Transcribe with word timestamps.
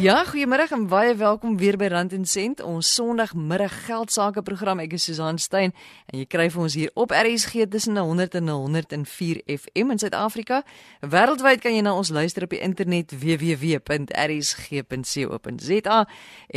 Ja, 0.00 0.22
goeiemôre 0.24 0.64
en 0.72 0.86
baie 0.88 1.12
welkom 1.12 1.58
weer 1.60 1.76
by 1.76 1.90
Rand 1.92 2.14
en 2.16 2.24
Sent, 2.24 2.62
ons 2.64 2.88
Sondagmiddag 2.94 3.84
geldsaake 3.84 4.40
program. 4.40 4.80
Ek 4.80 4.96
is 4.96 5.04
Susan 5.04 5.36
Stein 5.36 5.76
en 6.08 6.16
jy 6.16 6.24
kry 6.24 6.48
vir 6.54 6.62
ons 6.62 6.72
hier 6.78 6.88
op 6.96 7.12
RSG 7.12 7.68
tussen 7.68 8.00
100 8.00 8.38
en 8.40 8.48
104 8.48 9.44
FM 9.44 9.92
in 9.92 10.00
Suid-Afrika. 10.00 10.64
Wêreldwyd 11.04 11.60
kan 11.60 11.76
jy 11.76 11.84
na 11.84 11.92
ons 11.92 12.08
luister 12.16 12.48
op 12.48 12.52
die 12.56 12.64
internet 12.64 13.12
www.rsg.co.za 13.12 14.08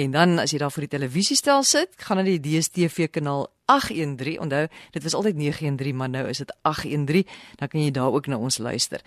en 0.05 0.15
dan 0.15 0.39
as 0.39 0.55
jy 0.55 0.63
daar 0.63 0.71
voor 0.71 0.87
die 0.87 0.95
televisiestel 0.95 1.67
sit, 1.67 1.91
gaan 1.99 2.23
na 2.23 2.27
die 2.31 2.39
DStv 2.39 3.11
kanaal 3.11 3.51
813. 3.67 4.39
Onthou, 4.39 4.71
dit 4.95 5.03
was 5.03 5.19
altyd 5.19 5.35
913, 5.35 5.99
maar 5.99 6.15
nou 6.15 6.31
is 6.31 6.39
dit 6.39 6.55
813. 6.63 7.27
Dan 7.59 7.67
kan 7.67 7.83
jy 7.83 7.91
daar 7.91 8.15
ook 8.15 8.31
na 8.31 8.39
ons 8.39 8.63
luister. 8.63 9.03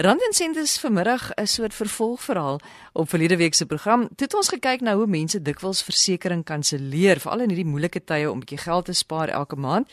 Rand 0.00 0.22
en 0.22 0.32
Sent 0.32 0.56
is 0.56 0.78
vanmiddag 0.78 1.30
'n 1.34 1.46
soort 1.46 1.74
vervolgverhaal 1.74 2.60
op 2.92 3.08
verlede 3.08 3.36
week 3.36 3.54
se 3.54 3.66
program. 3.66 4.00
Toe 4.00 4.26
het 4.26 4.34
ons 4.34 4.48
gekyk 4.48 4.80
na 4.80 4.94
hoe 4.94 5.06
mense 5.06 5.42
dikwels 5.42 5.82
versekerings 5.82 6.44
kanselleer, 6.44 7.20
veral 7.20 7.40
in 7.40 7.48
hierdie 7.48 7.66
moeilike 7.66 8.04
tye 8.04 8.30
om 8.30 8.36
'n 8.36 8.40
bietjie 8.40 8.58
geld 8.58 8.84
te 8.84 8.92
spaar 8.92 9.28
elke 9.28 9.56
maand 9.56 9.90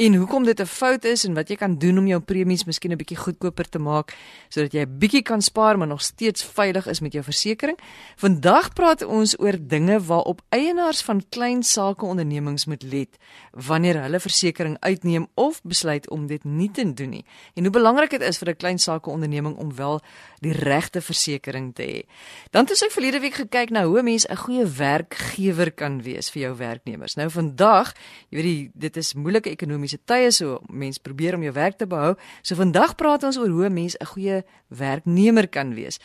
en 0.00 0.14
hoekom 0.14 0.44
dit 0.44 0.60
'n 0.60 0.66
fout 0.66 1.04
is 1.04 1.24
en 1.24 1.34
wat 1.34 1.48
jy 1.48 1.56
kan 1.56 1.78
doen 1.78 1.98
om 1.98 2.06
jou 2.06 2.20
premies 2.20 2.64
miskien 2.64 2.92
'n 2.92 2.96
bietjie 2.96 3.16
goedkoper 3.16 3.68
te 3.68 3.78
maak 3.78 4.16
sodat 4.48 4.72
jy 4.72 4.80
'n 4.80 4.98
bietjie 4.98 5.22
kan 5.22 5.42
spaar 5.42 5.78
maar 5.78 5.86
nog 5.86 6.02
steeds 6.02 6.44
veilig 6.44 6.86
is 6.86 7.00
met 7.00 7.12
jou 7.12 7.24
versekerings. 7.24 7.82
Vandag 8.16 8.72
praat 8.72 9.02
ons 9.02 9.40
oor 9.40 9.56
dinge 9.60 10.00
waarop 10.00 10.40
eienaars 10.48 11.02
van 11.02 11.22
klein 11.28 11.62
sake 11.62 12.04
ondernemings 12.04 12.66
moet 12.66 12.82
let 12.82 13.18
wanneer 13.52 14.02
hulle 14.02 14.20
versekerings 14.20 14.80
uitneem 14.80 15.26
of 15.34 15.60
besluit 15.62 16.10
om 16.10 16.26
dit 16.26 16.44
nie 16.44 16.70
te 16.70 16.92
doen 16.92 17.08
nie. 17.08 17.24
En 17.54 17.62
hoe 17.62 17.72
belangrik 17.72 18.10
dit 18.10 18.22
is 18.22 18.38
vir 18.38 18.48
'n 18.48 18.56
klein 18.56 18.78
sake 18.78 19.10
onderneming 19.10 19.56
om 19.56 19.74
wel 19.74 20.00
die 20.40 20.52
regte 20.52 21.00
versekerings 21.00 21.74
te 21.74 21.82
hê. 21.82 22.08
Dan 22.50 22.64
het 22.64 22.82
ek 22.82 22.90
verlede 22.90 23.20
week 23.20 23.34
gekyk 23.34 23.70
na 23.70 23.84
hoe 23.84 23.98
'n 23.98 24.04
mens 24.04 24.26
'n 24.28 24.36
goeie 24.36 24.66
werkgewer 24.66 25.72
kan 25.72 26.02
wees 26.02 26.30
vir 26.30 26.42
jou 26.42 26.56
werknemers. 26.56 27.14
Nou 27.14 27.30
vandag, 27.30 27.94
jy 28.28 28.36
weet 28.36 28.44
die, 28.44 28.70
dit 28.74 28.96
is 28.96 29.14
moeilike 29.14 29.50
ekonomiese 29.50 29.89
tye 30.04 30.30
so 30.30 30.60
mense 30.68 31.00
probeer 31.00 31.34
om 31.34 31.42
jou 31.42 31.52
werk 31.52 31.78
te 31.78 31.86
behou. 31.86 32.14
So 32.42 32.54
vandag 32.54 32.94
praat 32.96 33.24
ons 33.24 33.38
oor 33.38 33.48
hoe 33.48 33.66
'n 33.68 33.72
mens 33.72 33.96
'n 33.96 34.06
goeie 34.06 34.42
werknemer 34.68 35.48
kan 35.48 35.74
wees. 35.74 35.98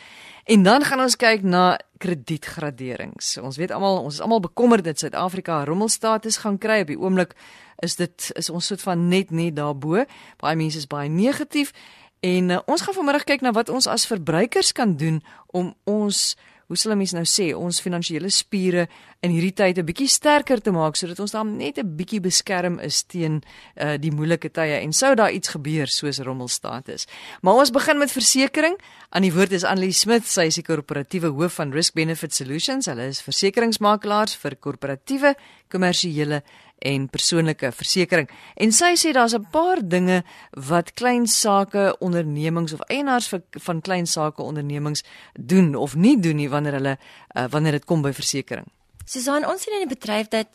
En 0.44 0.62
dan 0.62 0.84
gaan 0.84 1.00
ons 1.00 1.16
kyk 1.16 1.42
na 1.42 1.78
kredietgraderings. 1.98 3.38
Ons 3.38 3.56
weet 3.56 3.70
almal, 3.70 4.02
ons 4.02 4.14
is 4.14 4.20
almal 4.20 4.40
bekommerd 4.40 4.84
dat 4.84 4.98
Suid-Afrika 4.98 5.62
'n 5.62 5.66
rommelstatus 5.66 6.36
gaan 6.36 6.58
kry 6.58 6.80
op 6.80 6.86
die 6.86 6.98
oomblik 6.98 7.34
is 7.78 7.96
dit 7.96 8.30
is 8.34 8.50
ons 8.50 8.66
soort 8.66 8.82
van 8.82 9.08
net 9.08 9.30
net 9.30 9.56
daarbo. 9.56 10.04
Baie 10.36 10.56
mense 10.56 10.78
is 10.78 10.86
baie 10.86 11.08
negatief 11.08 11.72
En 12.20 12.50
uh, 12.50 12.58
ons 12.66 12.80
gaan 12.80 12.94
vanmiddag 12.94 13.24
kyk 13.24 13.40
na 13.44 13.52
wat 13.52 13.68
ons 13.68 13.86
as 13.86 14.06
verbruikers 14.08 14.72
kan 14.72 14.96
doen 14.96 15.22
om 15.46 15.74
ons 15.84 16.36
Hoe 16.66 16.74
sal 16.74 16.96
mense 16.98 17.14
nou 17.14 17.26
sê 17.30 17.52
ons 17.54 17.78
finansiële 17.78 18.26
spiere 18.34 18.88
in 19.26 19.34
hierdie 19.34 19.54
tyd 19.54 19.78
'n 19.78 19.86
bietjie 19.86 20.08
sterker 20.08 20.60
te 20.62 20.70
maak 20.70 20.96
sodat 20.96 21.20
ons 21.20 21.34
dan 21.34 21.56
net 21.58 21.78
'n 21.78 21.96
bietjie 21.98 22.20
beskerm 22.20 22.78
is 22.80 23.02
teen 23.02 23.42
uh, 23.76 23.96
die 23.98 24.10
moeilike 24.10 24.50
tye 24.50 24.78
en 24.80 24.92
sou 24.92 25.14
daar 25.14 25.32
iets 25.32 25.48
gebeur 25.48 25.86
soos 25.86 26.18
rommelstatus. 26.18 27.06
Maar 27.42 27.54
ons 27.54 27.70
begin 27.70 27.98
met 27.98 28.10
versekerings. 28.10 28.80
Aan 29.10 29.22
die 29.22 29.32
woord 29.32 29.52
is 29.52 29.64
Annelie 29.64 29.92
Smith, 29.92 30.26
sy 30.26 30.46
is 30.46 30.58
die 30.58 30.64
korporatiewe 30.66 31.30
hoof 31.30 31.54
van 31.54 31.72
Risk 31.72 31.94
Benefit 31.94 32.34
Solutions. 32.34 32.86
Hulle 32.86 33.06
is 33.06 33.22
versekeringsmakelaars 33.22 34.36
vir 34.36 34.56
korporatiewe, 34.56 35.34
kommersiële 35.68 36.42
en 36.78 37.08
persoonlike 37.08 37.72
versekerings. 37.72 38.32
En 38.54 38.72
sy 38.72 38.92
sê 38.96 39.12
daar's 39.12 39.34
'n 39.34 39.48
paar 39.50 39.80
dinge 39.80 40.24
wat 40.50 40.92
klein 40.94 41.26
sake 41.26 41.96
ondernemings 41.98 42.72
of 42.72 42.80
eienaars 42.80 43.32
van 43.50 43.80
klein 43.80 44.06
sake 44.06 44.42
ondernemings 44.42 45.02
doen 45.32 45.74
of 45.74 45.94
nie 45.94 46.20
doen 46.20 46.36
nie 46.36 46.50
wanneer 46.50 46.72
hulle 46.72 46.98
uh, 47.36 47.44
wanneer 47.50 47.72
dit 47.72 47.84
kom 47.84 48.02
by 48.02 48.12
versekerings. 48.12 48.75
Susan, 49.06 49.44
ons 49.46 49.62
sien 49.62 49.76
in 49.76 49.84
die 49.84 49.94
bedryf 49.94 50.26
dat 50.32 50.48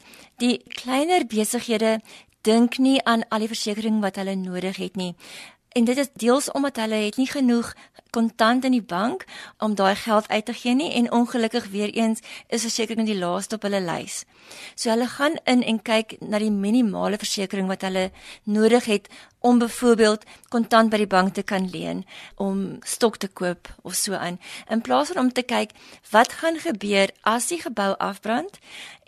die 0.43 0.57
kleiner 0.75 1.23
besighede 1.23 2.01
dink 2.43 2.81
nie 2.83 2.97
aan 3.07 3.23
al 3.31 3.45
die 3.45 3.47
versekerings 3.47 4.03
wat 4.03 4.17
hulle 4.19 4.35
nodig 4.35 4.81
het 4.81 4.99
nie. 4.99 5.13
En 5.71 5.87
dit 5.87 5.97
is 5.97 6.09
deels 6.19 6.49
omdat 6.51 6.81
hulle 6.83 6.99
het 7.05 7.15
nie 7.15 7.29
genoeg 7.31 7.69
kontant 8.11 8.65
in 8.67 8.75
die 8.75 8.83
bank 8.83 9.23
om 9.63 9.75
daai 9.79 9.95
geld 9.95 10.27
uit 10.27 10.45
te 10.45 10.53
gee 10.53 10.75
nie 10.75 10.89
en 10.99 11.07
ongelukkig 11.15 11.69
weer 11.71 11.93
eens 11.95 12.19
is 12.47 12.67
versekerings 12.67 13.07
die 13.07 13.19
laaste 13.19 13.55
op 13.55 13.63
hulle 13.63 13.79
lys. 13.79 14.25
So 14.75 14.91
hulle 14.91 15.07
gaan 15.07 15.39
in 15.47 15.63
en 15.63 15.79
kyk 15.79 16.17
na 16.19 16.43
die 16.43 16.51
minimale 16.51 17.21
versekerings 17.21 17.71
wat 17.71 17.87
hulle 17.87 18.09
nodig 18.43 18.91
het 18.91 19.07
om 19.41 19.59
byvoorbeeld 19.59 20.23
kontant 20.53 20.91
by 20.93 20.99
die 21.01 21.09
bank 21.09 21.33
te 21.33 21.41
kan 21.43 21.65
leen 21.73 22.03
om 22.35 22.77
stok 22.85 23.17
te 23.17 23.27
koop 23.27 23.69
of 23.81 23.95
so 23.97 24.13
aan. 24.13 24.37
In 24.69 24.81
plaas 24.85 25.09
van 25.09 25.23
om 25.23 25.31
te 25.33 25.41
kyk 25.41 25.73
wat 26.11 26.37
gaan 26.41 26.59
gebeur 26.61 27.09
as 27.25 27.47
die 27.49 27.61
gebou 27.61 27.95
afbrand 27.97 28.59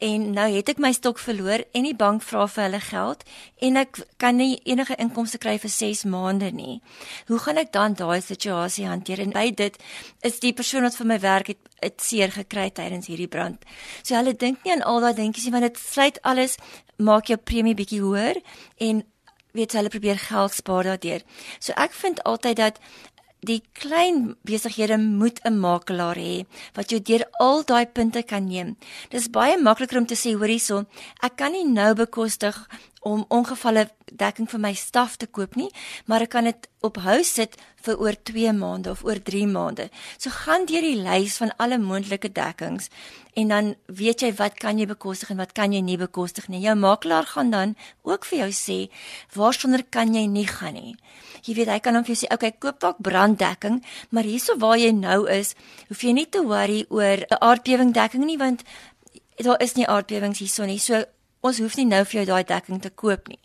en 0.02 0.32
nou 0.34 0.48
het 0.56 0.72
ek 0.74 0.82
my 0.82 0.90
stok 0.96 1.22
verloor 1.22 1.62
en 1.72 1.86
die 1.86 1.96
bank 1.96 2.26
vra 2.26 2.48
vir 2.50 2.64
hulle 2.66 2.82
geld 2.88 3.22
en 3.62 3.78
ek 3.84 4.02
kan 4.18 4.42
nie 4.42 4.58
enige 4.66 4.98
inkomste 4.98 5.38
kry 5.38 5.60
vir 5.62 5.72
6 5.72 6.04
maande 6.10 6.50
nie. 6.52 6.82
Hoe 7.30 7.40
gaan 7.46 7.62
ek 7.62 7.72
dan 7.76 7.94
daai 7.94 8.22
situasie 8.22 8.90
hanteer? 8.90 9.22
En 9.22 9.38
by 9.38 9.52
dit 9.54 9.78
is 10.26 10.42
die 10.42 10.56
persoon 10.58 10.90
wat 10.90 10.98
vir 10.98 11.12
my 11.14 11.20
werk 11.22 11.54
het 11.54 11.62
het 11.84 12.02
seer 12.02 12.32
gekry 12.32 12.70
tydens 12.72 13.10
hierdie 13.12 13.28
brand. 13.28 13.62
So 14.02 14.16
hulle 14.16 14.34
dink 14.34 14.64
nie 14.64 14.74
aan 14.74 14.86
al 14.88 15.04
daai 15.04 15.14
dingetjies 15.18 15.50
nie 15.50 15.56
want 15.56 15.68
dit 15.68 15.80
sluit 15.80 16.20
alles 16.24 16.58
maak 16.98 17.28
jou 17.28 17.38
premie 17.38 17.76
bietjie 17.76 18.02
hoër 18.02 18.40
en 18.88 19.04
weet 19.54 19.74
hulle 19.78 19.90
probeer 19.94 20.20
geld 20.20 20.54
spaar 20.54 20.84
daardeur. 20.90 21.22
So 21.60 21.74
ek 21.78 21.94
vind 21.94 22.24
altyd 22.24 22.58
dat 22.58 22.80
die 23.44 23.62
klein 23.76 24.36
besighede 24.48 24.98
moet 24.98 25.40
'n 25.44 25.60
makelaar 25.60 26.16
hê 26.16 26.46
wat 26.76 26.90
jou 26.90 27.00
deur 27.00 27.24
al 27.40 27.64
daai 27.64 27.86
punte 27.86 28.24
kan 28.24 28.48
neem. 28.48 28.76
Dis 29.10 29.28
baie 29.28 29.58
makliker 29.58 29.98
om 29.98 30.06
te 30.06 30.16
sê 30.16 30.34
hoor 30.34 30.48
hierso, 30.48 30.86
ek 31.22 31.36
kan 31.36 31.52
nie 31.52 31.66
nou 31.66 31.94
bekostig 31.94 32.56
om 33.04 33.26
ongevalle 33.30 33.90
dekking 34.12 34.48
vir 34.50 34.62
my 34.64 34.74
staf 34.78 35.18
te 35.20 35.28
koop 35.28 35.58
nie, 35.60 35.70
maar 36.08 36.24
ek 36.24 36.34
kan 36.36 36.48
dit 36.48 36.68
op 36.84 37.00
hou 37.04 37.20
sit 37.28 37.56
vir 37.84 38.00
oor 38.00 38.16
2 38.30 38.52
maande 38.56 38.92
of 38.92 39.04
oor 39.04 39.20
3 39.20 39.48
maande. 39.52 39.90
So 40.18 40.32
gaan 40.32 40.68
deur 40.70 40.84
die 40.86 41.00
lys 41.00 41.36
van 41.42 41.52
alle 41.60 41.80
moontlike 41.80 42.32
dekkings 42.32 42.90
en 43.40 43.52
dan 43.52 43.74
weet 43.88 44.24
jy 44.24 44.32
wat 44.40 44.60
kan 44.62 44.80
jy 44.80 44.88
bekostig 44.88 45.34
en 45.34 45.42
wat 45.42 45.56
kan 45.58 45.74
jy 45.74 45.82
nie 45.84 45.98
bekostig 46.00 46.48
nie. 46.52 46.62
Jou 46.64 46.76
makelaar 46.80 47.28
gaan 47.34 47.52
dan 47.52 47.76
ook 48.08 48.28
vir 48.30 48.46
jou 48.46 48.52
sê 48.56 48.78
waarsonder 49.36 49.84
kan 49.84 50.14
jy 50.16 50.26
nie 50.28 50.48
gaan 50.48 50.78
nie. 50.78 50.96
Jy 51.44 51.58
weet 51.60 51.74
hy 51.74 51.80
kan 51.84 51.98
dan 51.98 52.06
vir 52.06 52.16
jou 52.16 52.22
sê, 52.24 52.32
"Oké, 52.32 52.48
okay, 52.48 52.52
koop 52.60 52.80
dalk 52.80 53.02
branddekking, 53.02 53.84
maar 54.12 54.24
hierso 54.24 54.58
waar 54.58 54.78
jy 54.78 54.92
nou 54.92 55.28
is, 55.30 55.56
hoef 55.90 56.02
jy 56.04 56.14
nie 56.14 56.30
te 56.30 56.44
worry 56.44 56.86
oor 56.90 57.18
'n 57.18 57.42
aardbewing 57.42 57.94
dekking 57.94 58.26
nie 58.26 58.38
want 58.38 58.64
daar 59.38 59.62
is 59.62 59.76
nie 59.76 59.88
aardbewings 59.88 60.40
hierso 60.40 60.66
nie." 60.66 60.80
So 60.80 61.06
ons 61.44 61.60
hoef 61.60 61.76
nie 61.78 61.88
nou 61.90 62.02
vir 62.08 62.22
jou 62.22 62.26
daai 62.32 62.44
dekking 62.48 62.82
te 62.82 62.90
koop 62.90 63.28
nie. 63.28 63.40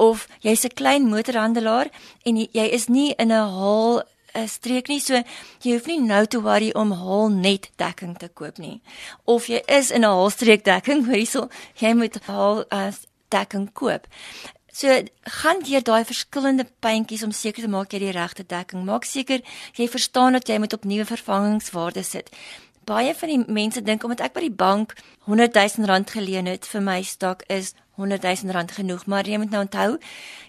Of 0.00 0.26
jy's 0.40 0.64
'n 0.64 0.76
klein 0.80 1.08
motorhandelaar 1.08 1.90
en 2.24 2.36
jy 2.36 2.66
is 2.72 2.88
nie 2.88 3.14
in 3.18 3.30
'n 3.32 3.48
haal 3.58 4.02
'n 4.34 4.48
streek 4.48 4.88
nie, 4.88 5.00
so 5.00 5.22
jy 5.62 5.72
hoef 5.72 5.86
nie 5.86 6.00
nou 6.00 6.26
te 6.26 6.40
worry 6.40 6.72
om 6.74 6.92
haal 6.92 7.28
net 7.28 7.70
dekking 7.76 8.18
te 8.18 8.28
koop 8.28 8.58
nie. 8.58 8.80
Of 9.24 9.46
jy 9.46 9.62
is 9.68 9.90
in 9.90 10.02
'n 10.02 10.10
haal 10.10 10.30
streek 10.30 10.64
dekking, 10.64 11.06
hierso 11.10 11.48
jy 11.76 11.94
moet 11.94 12.18
haal 12.26 12.64
as 12.70 13.06
dekking 13.30 13.72
koop. 13.72 14.06
So 14.72 14.88
gaan 15.22 15.62
deur 15.62 15.82
daai 15.82 16.04
verskillende 16.04 16.66
puntjies 16.80 17.22
om 17.22 17.30
seker 17.30 17.62
te 17.62 17.68
maak 17.68 17.92
jy 17.92 17.98
die 17.98 18.10
regte 18.12 18.42
dekking. 18.42 18.84
Maak 18.84 19.04
seker 19.04 19.40
jy 19.74 19.86
verstaan 19.88 20.32
dat 20.32 20.48
jy 20.48 20.58
moet 20.58 20.72
op 20.72 20.84
nuwe 20.84 21.04
vervangingswaardes 21.04 22.10
sit 22.10 22.30
baie 22.84 23.14
van 23.14 23.28
die 23.28 23.52
mense 23.52 23.82
dink 23.82 24.04
omdat 24.04 24.20
ek 24.20 24.34
by 24.36 24.44
die 24.46 24.56
bank 24.64 24.94
100 25.28 25.54
000 25.54 25.88
rand 25.90 26.10
geleen 26.10 26.46
het 26.50 26.66
vir 26.66 26.84
my 26.84 27.02
stok 27.02 27.44
is 27.48 27.74
100 28.00 28.22
000 28.26 28.54
rand 28.56 28.72
genoeg 28.72 29.06
maar 29.06 29.28
jy 29.28 29.38
moet 29.38 29.50
nou 29.54 29.64
onthou 29.66 29.98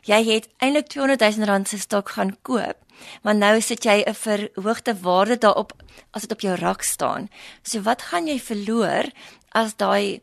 jy 0.09 0.22
het 0.29 0.50
eintlik 0.59 0.90
200 0.94 1.22
000 1.38 1.50
rand 1.51 1.69
se 1.69 1.79
stok 1.79 2.09
gaan 2.18 2.35
koop 2.41 2.78
maar 3.24 3.35
nou 3.35 3.62
sit 3.62 3.85
jy 3.85 4.03
'n 4.03 4.13
verhoogde 4.13 4.94
waarde 5.01 5.38
daarop 5.38 5.74
as 6.12 6.21
dit 6.21 6.31
op 6.31 6.42
jou 6.42 6.56
rak 6.56 6.83
staan 6.83 7.30
so 7.63 7.81
wat 7.81 8.01
gaan 8.12 8.27
jy 8.27 8.39
verloor 8.39 9.12
as 9.51 9.75
daai 9.75 10.21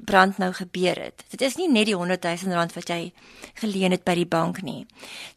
brand 0.00 0.38
nou 0.38 0.52
gebeur 0.52 0.96
het. 0.96 1.24
Dit 1.30 1.40
is 1.40 1.56
nie 1.56 1.68
net 1.70 1.86
die 1.86 1.96
100 1.96 2.22
000 2.24 2.54
rand 2.56 2.72
wat 2.72 2.88
jy 2.88 3.12
geleen 3.60 3.94
het 3.94 4.04
by 4.04 4.14
die 4.16 4.28
bank 4.28 4.62
nie. 4.62 4.86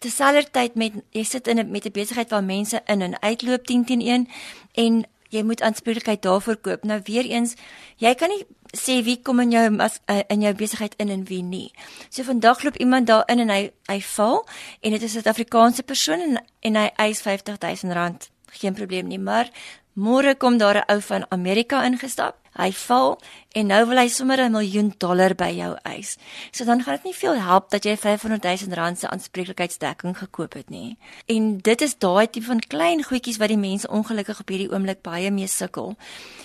Terselfdertyd 0.03 0.75
met 0.79 0.93
jy 1.11 1.23
sit 1.23 1.47
in 1.47 1.59
'n 1.59 1.71
met 1.71 1.85
'n 1.85 1.91
besigheid 1.91 2.29
waar 2.29 2.43
mense 2.43 2.81
in 2.85 3.01
en 3.01 3.21
uitloop 3.21 3.65
10 3.65 3.85
teen 3.85 4.01
1 4.01 4.27
en 4.73 5.05
jy 5.35 5.43
moet 5.43 5.61
aanspreeklikheid 5.61 6.23
daarvoor 6.23 6.57
koop. 6.57 6.83
Nou 6.83 6.99
weer 7.05 7.27
eens, 7.29 7.55
jy 8.01 8.13
kan 8.15 8.31
nie 8.31 8.43
sê 8.75 8.99
wie 9.05 9.17
kom 9.23 9.39
in 9.43 9.53
jou 9.53 9.63
as, 9.83 9.99
uh, 10.11 10.21
in 10.33 10.43
jou 10.43 10.53
besigheid 10.57 10.95
in 11.01 11.11
en 11.13 11.23
wie 11.29 11.41
nie. 11.43 11.71
So 12.09 12.23
vandag 12.27 12.63
loop 12.63 12.77
iemand 12.77 13.07
daar 13.07 13.23
in 13.31 13.43
en 13.45 13.51
hy 13.53 13.61
hy 13.89 13.99
val 14.15 14.45
en 14.81 14.91
dit 14.91 15.01
is 15.01 15.15
'n 15.15 15.21
Suid-Afrikaanse 15.21 15.83
persoon 15.83 16.21
en 16.21 16.37
en 16.61 16.75
hy 16.75 16.89
eis 16.95 17.21
R50000. 17.21 18.29
Geen 18.51 18.73
probleem 18.73 19.07
nie, 19.07 19.19
maar 19.19 19.51
Môre 19.95 20.35
kom 20.35 20.57
daar 20.57 20.75
'n 20.75 20.91
ou 20.91 21.01
van 21.01 21.25
Amerika 21.29 21.83
ingestap. 21.85 22.35
Hy 22.55 22.71
val 22.71 23.21
en 23.51 23.67
nou 23.67 23.85
wil 23.87 23.97
hy 23.97 24.07
sommer 24.07 24.39
'n 24.39 24.51
miljoen 24.51 24.93
dollar 24.97 25.35
by 25.35 25.51
jou 25.55 25.77
eis. 25.83 26.17
So 26.51 26.65
dan 26.65 26.83
gaan 26.83 26.95
dit 26.95 27.03
nie 27.03 27.13
veel 27.13 27.35
help 27.39 27.69
dat 27.69 27.83
jy 27.83 27.97
500 27.97 28.43
000 28.43 28.75
rand 28.75 28.99
se 28.99 29.09
aanspreeklikheidsdekking 29.09 30.17
gekoop 30.17 30.53
het 30.53 30.69
nie. 30.69 30.97
En 31.25 31.57
dit 31.57 31.81
is 31.81 31.97
daai 31.97 32.29
tipe 32.29 32.45
van 32.45 32.59
klein 32.59 33.03
goedjies 33.03 33.37
wat 33.37 33.47
die 33.47 33.57
mense 33.57 33.87
ongelukkig 33.87 34.39
op 34.39 34.47
hierdie 34.47 34.71
oomblik 34.71 35.01
baie 35.01 35.31
mee 35.31 35.47
sukkel. 35.47 35.95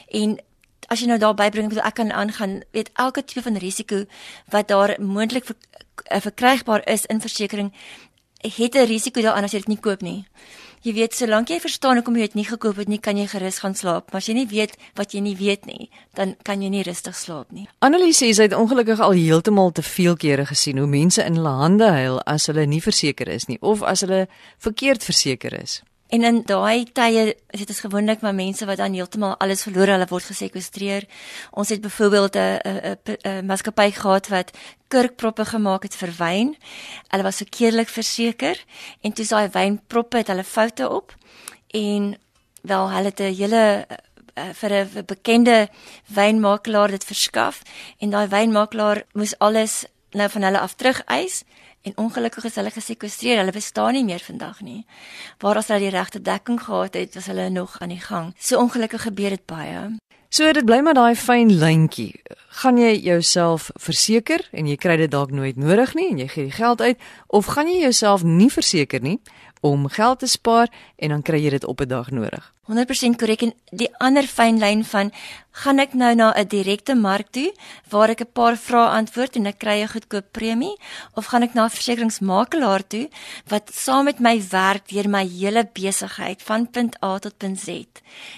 En 0.08 0.38
as 0.86 1.00
jy 1.00 1.06
nou 1.06 1.18
daar 1.18 1.34
bybring 1.34 1.74
wat 1.74 1.84
ek 1.84 1.94
kan 1.94 2.12
aangaan, 2.12 2.62
weet 2.70 2.90
elke 2.94 3.24
tipe 3.24 3.42
van 3.42 3.56
risiko 3.56 4.04
wat 4.48 4.68
daar 4.68 4.96
moontlik 5.00 5.44
uh, 5.48 6.20
verkrygbaar 6.20 6.86
is 6.86 7.06
in 7.06 7.20
versekerings 7.20 7.74
het 8.40 8.74
'n 8.74 8.86
risiko 8.86 9.20
daaraan 9.20 9.44
as 9.44 9.52
jy 9.52 9.58
dit 9.58 9.68
nie 9.68 9.80
koop 9.80 10.00
nie. 10.00 10.24
Jy 10.80 10.94
weet, 10.96 11.12
solank 11.12 11.50
jy 11.52 11.58
verstaan 11.60 11.98
hoekom 11.98 12.14
jy 12.16 12.24
dit 12.30 12.38
nie 12.38 12.46
gekoop 12.48 12.78
het 12.80 12.88
nie, 12.88 12.96
kan 13.04 13.18
jy 13.20 13.26
gerus 13.28 13.58
gaan 13.60 13.74
slaap. 13.76 14.06
Maar 14.08 14.22
as 14.22 14.30
jy 14.30 14.36
nie 14.38 14.46
weet 14.48 14.78
wat 14.96 15.12
jy 15.12 15.20
nie 15.20 15.34
weet 15.36 15.66
nie, 15.68 15.90
dan 16.16 16.32
kan 16.48 16.62
jy 16.64 16.70
nie 16.72 16.84
rustig 16.86 17.18
slaap 17.20 17.52
nie. 17.52 17.66
Annelies 17.84 18.22
sê 18.22 18.30
sy 18.32 18.46
het 18.48 18.56
ongelukkig 18.56 19.02
al 19.04 19.12
heeltemal 19.12 19.74
te 19.76 19.84
veel 19.84 20.16
kere 20.16 20.48
gesien 20.48 20.80
hoe 20.80 20.88
mense 20.88 21.20
in 21.20 21.36
hulle 21.36 21.52
hande 21.60 21.92
huil 21.98 22.16
as 22.24 22.48
hulle 22.48 22.64
nie 22.64 22.80
verseker 22.80 23.28
is 23.28 23.44
nie 23.52 23.60
of 23.60 23.84
as 23.84 24.06
hulle 24.06 24.22
verkeerd 24.56 25.04
verseker 25.04 25.58
is. 25.60 25.82
En 26.10 26.24
in 26.26 26.40
daai 26.42 26.84
tye 26.92 27.36
is 27.54 27.66
dit 27.66 27.78
gewoonlik 27.84 28.20
maar 28.20 28.34
mense 28.34 28.66
wat 28.66 28.80
dan 28.82 28.96
heeltemal 28.98 29.36
alles 29.38 29.62
verloor, 29.62 29.92
hulle 29.94 30.08
word 30.10 30.26
gesekwestreer. 30.26 31.06
Ons 31.50 31.70
het 31.70 31.80
byvoorbeeld 31.80 32.36
'n 32.36 32.58
'n 32.66 32.98
'n 33.22 33.46
maatskappy 33.46 33.90
gehad 33.90 34.28
wat 34.28 34.50
kurkproppe 34.88 35.44
gemaak 35.44 35.82
het 35.82 35.94
vir 35.94 36.12
wyn. 36.18 36.56
Hulle 37.08 37.22
was 37.22 37.36
verkeerlik 37.36 37.88
verseker 37.88 38.64
en 39.00 39.12
toe 39.12 39.26
daai 39.26 39.48
wynproppe 39.48 40.16
het 40.16 40.26
hulle 40.26 40.44
foute 40.44 40.88
op 40.90 41.14
en 41.66 42.18
wel 42.62 42.90
hulle 42.90 43.10
het 43.12 43.20
'n 43.20 43.34
hele 43.34 43.86
uh, 44.34 44.52
vir 44.52 44.70
'n 44.72 45.04
bekende 45.06 45.68
wynmakelaar 46.06 46.90
dit 46.90 47.04
verskaf 47.04 47.62
en 47.98 48.10
daai 48.10 48.26
wynmakelaar 48.26 49.02
moes 49.12 49.38
alles 49.38 49.84
nou 50.10 50.28
van 50.30 50.42
hulle 50.42 50.60
af 50.60 50.74
terug 50.74 51.02
eis 51.06 51.44
en 51.82 51.96
ongelukkig 51.96 52.44
is 52.44 52.54
hulle 52.54 52.70
gesekwestreer. 52.70 53.40
Hulle 53.40 53.54
bestaan 53.56 53.96
nie 53.96 54.04
meer 54.04 54.22
vandag 54.24 54.60
nie. 54.60 54.84
Waar 55.38 55.60
as 55.62 55.70
hulle 55.72 55.86
die 55.86 55.94
regte 55.94 56.20
dekking 56.20 56.60
gehad 56.62 56.94
het, 56.94 57.14
was 57.14 57.26
hulle 57.26 57.48
nog 57.50 57.78
aan 57.80 57.94
die 57.94 58.00
gang. 58.00 58.34
So 58.38 58.60
ongelukkig 58.60 59.02
gebeur 59.08 59.36
dit 59.36 59.46
baie. 59.46 59.88
So 60.30 60.52
dit 60.52 60.64
bly 60.64 60.78
maar 60.86 60.94
daai 60.94 61.16
fyn 61.18 61.50
lyntjie. 61.58 62.20
Gaan 62.62 62.78
jy 62.78 62.92
jouself 63.02 63.70
verseker 63.74 64.44
en 64.54 64.68
jy 64.70 64.76
kry 64.78 64.94
dit 65.00 65.10
dalk 65.10 65.32
nooit 65.34 65.56
nodig 65.58 65.96
nie 65.98 66.06
en 66.12 66.20
jy 66.22 66.28
gee 66.30 66.44
die 66.46 66.54
geld 66.54 66.80
uit 66.80 67.00
of 67.26 67.48
gaan 67.50 67.66
jy 67.66 67.80
jouself 67.88 68.22
nie 68.22 68.50
verseker 68.50 69.02
nie 69.02 69.18
om 69.60 69.88
geld 69.88 70.18
te 70.18 70.26
spaar 70.26 70.68
en 70.96 71.08
dan 71.08 71.22
kry 71.22 71.42
jy 71.44 71.50
dit 71.50 71.64
op 71.64 71.80
'n 71.80 71.88
dag 71.88 72.10
nodig. 72.10 72.54
100% 72.70 73.18
korrek. 73.18 73.42
En 73.42 73.52
die 73.74 73.88
ander 73.98 74.26
fyn 74.26 74.58
lyn 74.62 74.84
van 74.86 75.10
gaan 75.62 75.82
ek 75.82 75.94
nou 75.98 76.14
na 76.14 76.32
'n 76.32 76.46
direkte 76.46 76.94
mark 76.94 77.30
toe 77.30 77.52
waar 77.90 78.10
ek 78.10 78.20
'n 78.20 78.32
paar 78.32 78.56
vrae 78.56 78.94
antwoord 79.00 79.36
en 79.36 79.46
ek 79.46 79.58
kry 79.58 79.82
'n 79.82 79.88
goedkoop 79.88 80.26
premie? 80.32 80.78
Of 81.14 81.26
gaan 81.26 81.42
ek 81.42 81.54
na 81.54 81.64
'n 81.64 81.76
versekeringsmakelaar 81.76 82.86
toe 82.86 83.08
wat 83.48 83.70
saam 83.74 84.04
met 84.04 84.20
my 84.20 84.40
werk 84.50 84.88
deur 84.88 85.08
my 85.08 85.26
hele 85.26 85.68
besigheid 85.72 86.42
van 86.42 86.70
punt 86.70 86.96
A 87.02 87.18
tot 87.18 87.38
punt 87.38 87.58
Z? 87.58 87.68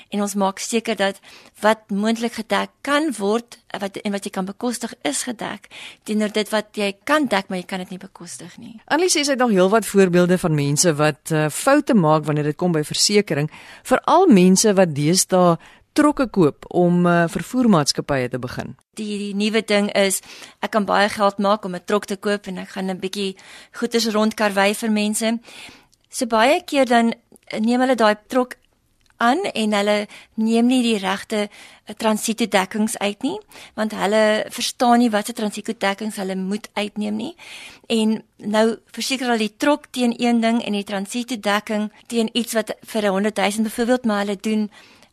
En 0.09 0.23
ons 0.23 0.35
maak 0.35 0.59
seker 0.59 0.97
dat 0.97 1.21
wat 1.61 1.91
moontlik 1.91 2.33
gedek 2.33 2.71
kan 2.81 3.13
word 3.19 3.59
wat 3.81 3.97
en 3.97 4.13
wat 4.13 4.25
jy 4.25 4.31
kan 4.31 4.49
bekostig 4.49 4.95
is 5.09 5.23
gedek 5.23 5.69
teenoor 6.05 6.33
dit 6.33 6.49
wat 6.53 6.77
jy 6.77 6.93
kan 7.05 7.27
dek 7.27 7.49
maar 7.49 7.59
jy 7.59 7.67
kan 7.69 7.83
dit 7.85 7.91
nie 7.91 8.01
bekostig 8.03 8.57
nie. 8.59 8.81
Annelie 8.87 9.13
sê 9.13 9.25
sy 9.25 9.35
het 9.35 9.43
nog 9.43 9.55
heelwat 9.55 9.87
voorbeelde 9.87 10.39
van 10.39 10.55
mense 10.55 10.95
wat 10.99 11.33
uh, 11.33 11.49
foute 11.49 11.95
maak 11.95 12.27
wanneer 12.29 12.51
dit 12.53 12.57
kom 12.57 12.73
by 12.73 12.85
versekerings, 12.85 13.53
veral 13.89 14.29
mense 14.29 14.75
wat 14.77 14.95
deesdae 14.97 15.57
trokke 15.93 16.27
koop 16.33 16.65
om 16.69 17.07
uh, 17.07 17.25
vervoermaatskappye 17.29 18.31
te 18.33 18.41
begin. 18.41 18.73
Die, 18.97 19.19
die 19.21 19.35
nuwe 19.37 19.61
ding 19.65 19.91
is 19.97 20.23
ek 20.65 20.73
kan 20.77 20.89
baie 20.89 21.11
geld 21.13 21.39
maak 21.39 21.65
om 21.69 21.77
'n 21.77 21.85
trok 21.85 22.09
te 22.09 22.17
koop 22.17 22.49
en 22.49 22.59
ek 22.65 22.77
gaan 22.77 22.91
'n 22.91 23.01
bietjie 23.01 23.37
goederes 23.73 24.09
rondkarwei 24.13 24.75
vir 24.75 24.91
mense. 24.91 25.39
So 26.09 26.27
baie 26.27 26.63
keer 26.65 26.87
dan 26.87 27.15
neem 27.61 27.81
hulle 27.81 27.97
daai 27.97 28.17
trok 28.29 28.57
aan 29.23 29.43
en 29.53 29.77
hulle 29.79 29.97
neem 30.35 30.67
nie 30.67 30.81
die 30.85 30.99
regte 31.03 31.47
eh, 31.47 31.95
transito 31.97 32.47
dekkings 32.51 32.99
uit 32.99 33.23
nie 33.23 33.37
want 33.79 33.95
hulle 33.97 34.23
verstaan 34.51 35.03
nie 35.03 35.11
wat 35.15 35.31
se 35.31 35.37
transito 35.39 35.75
dekkings 35.79 36.19
hulle 36.21 36.37
moet 36.37 36.69
uitneem 36.75 37.17
nie. 37.17 37.35
En 37.87 38.23
nou 38.37 38.65
verseker 38.95 39.31
hulle 39.31 39.47
die 39.47 39.57
trok 39.57 39.87
teen 39.91 40.15
een 40.19 40.41
ding 40.43 40.63
en 40.63 40.79
die 40.79 40.87
transito 40.89 41.39
dekking 41.39 41.91
teen 42.11 42.31
iets 42.33 42.57
wat 42.59 42.75
vir 42.95 43.09
100 43.09 43.37
000 43.39 43.69
byvoorbeeld 43.69 44.05
maar 44.05 44.25
hulle 44.25 44.39
doen 44.41 44.71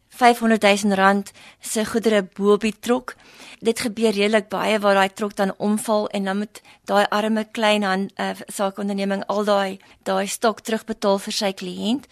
500 0.09 0.83
000 0.83 0.95
rand 0.95 1.31
se 1.61 1.85
goedere 1.85 2.23
bo 2.23 2.53
op 2.53 2.61
die 2.61 2.75
trok 2.79 3.15
dit 3.59 3.79
gebeur 3.79 4.13
redelik 4.15 4.47
baie 4.49 4.79
waar 4.79 4.95
daai 4.95 5.13
trok 5.13 5.35
dan 5.35 5.51
omval 5.57 6.07
en 6.15 6.23
dan 6.29 6.37
moet 6.37 6.61
daai 6.87 7.05
arme 7.11 7.43
klein 7.51 7.83
hand 7.83 8.11
uh, 8.15 8.31
saakonderneming 8.47 9.25
al 9.27 9.43
daai 9.43 9.79
daai 10.07 10.27
stok 10.27 10.61
terugbetaal 10.65 11.19
vir 11.19 11.35
sy 11.35 11.51
kliënt. 11.53 12.07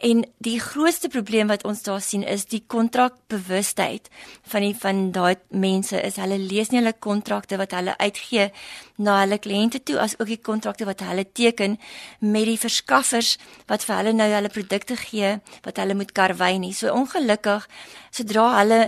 En 0.00 0.22
die 0.38 0.58
grootste 0.62 1.10
probleem 1.12 1.50
wat 1.50 1.66
ons 1.68 1.82
daar 1.82 2.00
sien 2.00 2.22
is 2.22 2.46
die 2.46 2.62
kontrakbewustheid 2.66 4.08
van 4.54 4.66
die 4.66 4.76
van 4.84 5.02
daai 5.12 5.34
mense 5.50 5.98
is 6.00 6.20
hulle 6.22 6.38
lees 6.38 6.70
nie 6.70 6.80
hulle 6.80 6.94
kontrakte 6.94 7.58
wat 7.60 7.74
hulle 7.76 7.98
uitgee 7.98 8.50
na 8.96 9.20
hulle 9.22 9.38
kliënte 9.38 9.82
toe 9.82 9.98
as 10.02 10.14
ook 10.18 10.28
die 10.28 10.40
kontrakte 10.40 10.86
wat 10.88 11.00
hulle 11.06 11.24
teken 11.24 11.78
met 12.18 12.46
die 12.48 12.58
verskaffers 12.60 13.38
wat 13.70 13.84
vir 13.86 13.96
hulle 13.96 14.12
nou 14.16 14.28
hulle 14.32 14.52
produkte 14.52 14.96
gee 14.96 15.38
wat 15.64 15.80
hulle 15.80 15.96
moet 15.96 16.12
karwei 16.12 16.58
nie. 16.58 16.72
So 16.76 16.92
ongelukkig 16.92 17.68
sodra 18.12 18.46
hulle 18.58 18.80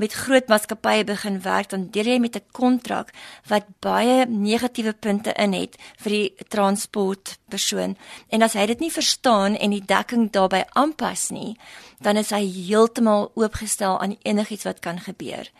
met 0.00 0.14
groot 0.16 0.48
maatskappye 0.48 1.04
begin 1.04 1.40
werk 1.44 1.70
dan 1.70 1.88
deel 1.94 2.12
jy 2.14 2.18
met 2.18 2.36
'n 2.36 2.48
kontrak 2.52 3.12
wat 3.48 3.66
baie 3.80 4.26
negatiewe 4.26 4.92
punte 4.92 5.32
in 5.36 5.52
het 5.52 5.76
vir 6.02 6.10
die 6.10 6.34
transportpersoon 6.48 7.96
en 8.28 8.42
as 8.42 8.52
hy 8.52 8.66
dit 8.66 8.80
nie 8.80 8.90
verstaan 8.90 9.56
en 9.56 9.70
die 9.70 9.84
dekking 9.86 10.30
daarbey 10.30 10.64
aanpas 10.72 11.30
nie 11.30 11.56
dan 12.00 12.16
is 12.16 12.30
hy 12.30 12.44
heeltemal 12.46 13.30
oopgestel 13.34 14.00
aan 14.00 14.16
enigiets 14.22 14.64
wat 14.64 14.78
kan 14.80 15.00
gebeur. 15.00 15.50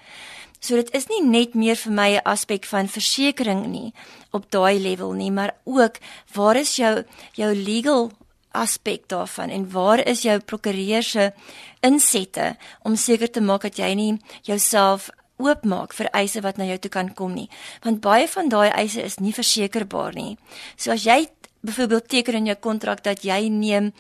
So 0.63 0.79
dit 0.79 0.93
is 0.95 1.09
nie 1.11 1.25
net 1.27 1.57
meer 1.59 1.75
vir 1.75 1.93
my 1.93 2.11
'n 2.15 2.23
aspek 2.25 2.65
van 2.71 2.87
versekerings 2.89 3.67
nie 3.67 3.93
op 4.31 4.51
daai 4.51 4.79
level 4.79 5.13
nie, 5.13 5.31
maar 5.31 5.55
ook 5.65 5.99
waar 6.35 6.57
is 6.57 6.77
jou 6.77 7.05
jou 7.35 7.55
legal 7.55 8.13
aspek 8.53 9.09
daarvan 9.09 9.51
en 9.51 9.71
waar 9.71 10.07
is 10.07 10.23
jou 10.23 10.39
prokureur 10.39 11.03
se 11.03 11.33
insette 11.81 12.57
om 12.85 12.97
seker 12.97 13.31
te 13.31 13.41
maak 13.41 13.63
dat 13.63 13.77
jy 13.77 13.95
nie 13.95 14.19
jouself 14.43 15.11
oopmaak 15.37 15.93
vir 15.93 16.09
eise 16.13 16.41
wat 16.41 16.57
na 16.57 16.65
jou 16.65 16.79
toe 16.79 16.91
kan 16.91 17.15
kom 17.15 17.35
nie? 17.35 17.49
Want 17.83 18.01
baie 18.01 18.29
van 18.29 18.49
daai 18.49 18.71
eise 18.71 19.03
is 19.03 19.19
nie 19.19 19.33
versekerbaar 19.33 20.15
nie. 20.15 20.39
So 20.77 20.93
as 20.93 21.05
jy 21.05 21.27
byvoorbeeld 21.63 22.09
teken 22.09 22.35
in 22.35 22.47
jou 22.47 22.57
kontrak 22.57 23.03
dat 23.03 23.25
jy 23.25 23.49
neem 23.49 23.93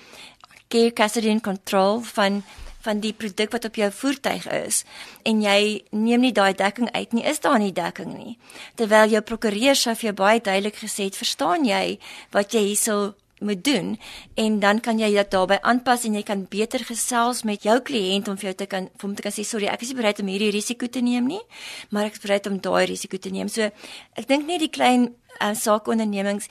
care 0.69 0.93
custody 0.93 1.31
and 1.31 1.43
control 1.43 2.01
van 2.15 2.43
van 2.85 3.01
die 3.03 3.13
produk 3.13 3.53
wat 3.55 3.65
op 3.69 3.79
jou 3.79 3.91
voertuig 3.93 4.47
is 4.53 4.83
en 5.29 5.43
jy 5.45 5.83
neem 5.91 6.27
nie 6.27 6.35
daai 6.37 6.53
dekking 6.59 6.91
uit 6.93 7.17
nie 7.17 7.25
is 7.29 7.41
daar 7.41 7.59
nie 7.63 7.73
dekking 7.73 8.13
nie. 8.17 8.37
Terwyl 8.77 9.11
jou 9.13 9.23
prokureur 9.27 9.79
sou 9.79 9.95
vir 9.95 10.11
jou 10.11 10.15
baie 10.19 10.41
duidelik 10.41 10.79
gesê 10.83 11.09
het 11.09 11.19
verstaan 11.19 11.67
jy 11.69 11.99
wat 12.35 12.55
jy 12.55 12.65
hierso 12.73 13.15
moet 13.43 13.65
doen? 13.65 13.99
En 14.39 14.59
dan 14.63 14.81
kan 14.81 14.99
jy 14.99 15.11
dit 15.15 15.31
daarbey 15.31 15.59
aanpas 15.67 16.05
en 16.07 16.15
jy 16.15 16.23
kan 16.27 16.47
beter 16.51 16.85
gesels 16.87 17.43
met 17.43 17.67
jou 17.67 17.79
kliënt 17.83 18.29
om 18.31 18.39
vir 18.39 18.53
jou 18.53 18.57
te 18.63 18.69
kan 18.71 18.89
vir 18.93 19.09
hom 19.09 19.17
te 19.19 19.27
kan 19.27 19.35
sê 19.35 19.45
sorry 19.47 19.71
ek 19.71 19.83
is 19.83 19.93
nie 19.93 19.99
bereid 19.99 20.23
om 20.23 20.31
hierdie 20.31 20.53
risiko 20.55 20.87
te 20.87 21.03
neem 21.03 21.27
nie 21.31 21.43
maar 21.91 22.07
ek 22.07 22.19
is 22.19 22.25
bereid 22.25 22.47
om 22.51 22.61
daai 22.63 22.87
risiko 22.91 23.19
te 23.19 23.35
neem. 23.35 23.51
So 23.51 23.71
ek 24.19 24.29
dink 24.29 24.47
net 24.47 24.63
die 24.63 24.73
klein 24.73 25.11
uh, 25.41 25.55
saakondernemings 25.55 26.49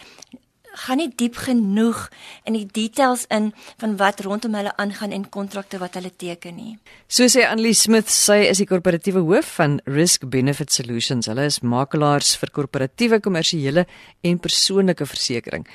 gaan 0.73 1.01
nie 1.01 1.09
diep 1.15 1.35
genoeg 1.35 2.07
in 2.47 2.55
die 2.55 2.65
details 2.65 3.25
in 3.29 3.51
van 3.81 3.95
wat 3.99 4.21
rondom 4.25 4.55
hulle 4.55 4.73
aangaan 4.79 5.11
en 5.11 5.27
kontrakte 5.29 5.79
wat 5.81 5.97
hulle 5.99 6.11
teken 6.15 6.55
nie. 6.55 6.75
So 7.07 7.27
sê 7.27 7.45
Annelie 7.47 7.75
Smith, 7.75 8.09
sy 8.11 8.41
is 8.49 8.61
die 8.63 8.67
korporatiewe 8.69 9.23
hoof 9.27 9.55
van 9.59 9.79
Risk 9.85 10.27
Benefit 10.31 10.71
Solutions. 10.71 11.27
Hulle 11.31 11.47
is 11.49 11.61
makelaars 11.61 12.35
vir 12.41 12.53
korporatiewe, 12.55 13.19
kommersiële 13.19 13.85
en 14.23 14.39
persoonlike 14.39 15.05
versekerings. 15.05 15.69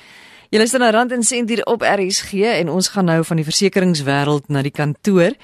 Julle 0.49 0.63
is 0.63 0.71
dan 0.71 0.85
rand 0.95 1.11
en 1.11 1.23
sent 1.27 1.49
hier 1.51 1.65
op 1.67 1.83
RSG 1.83 2.45
en 2.53 2.69
ons 2.71 2.87
gaan 2.93 3.09
nou 3.09 3.19
van 3.27 3.39
die 3.39 3.47
versekeringswêreld 3.47 4.47
na 4.47 4.61
die 4.63 4.71
kantoor. 4.71 5.35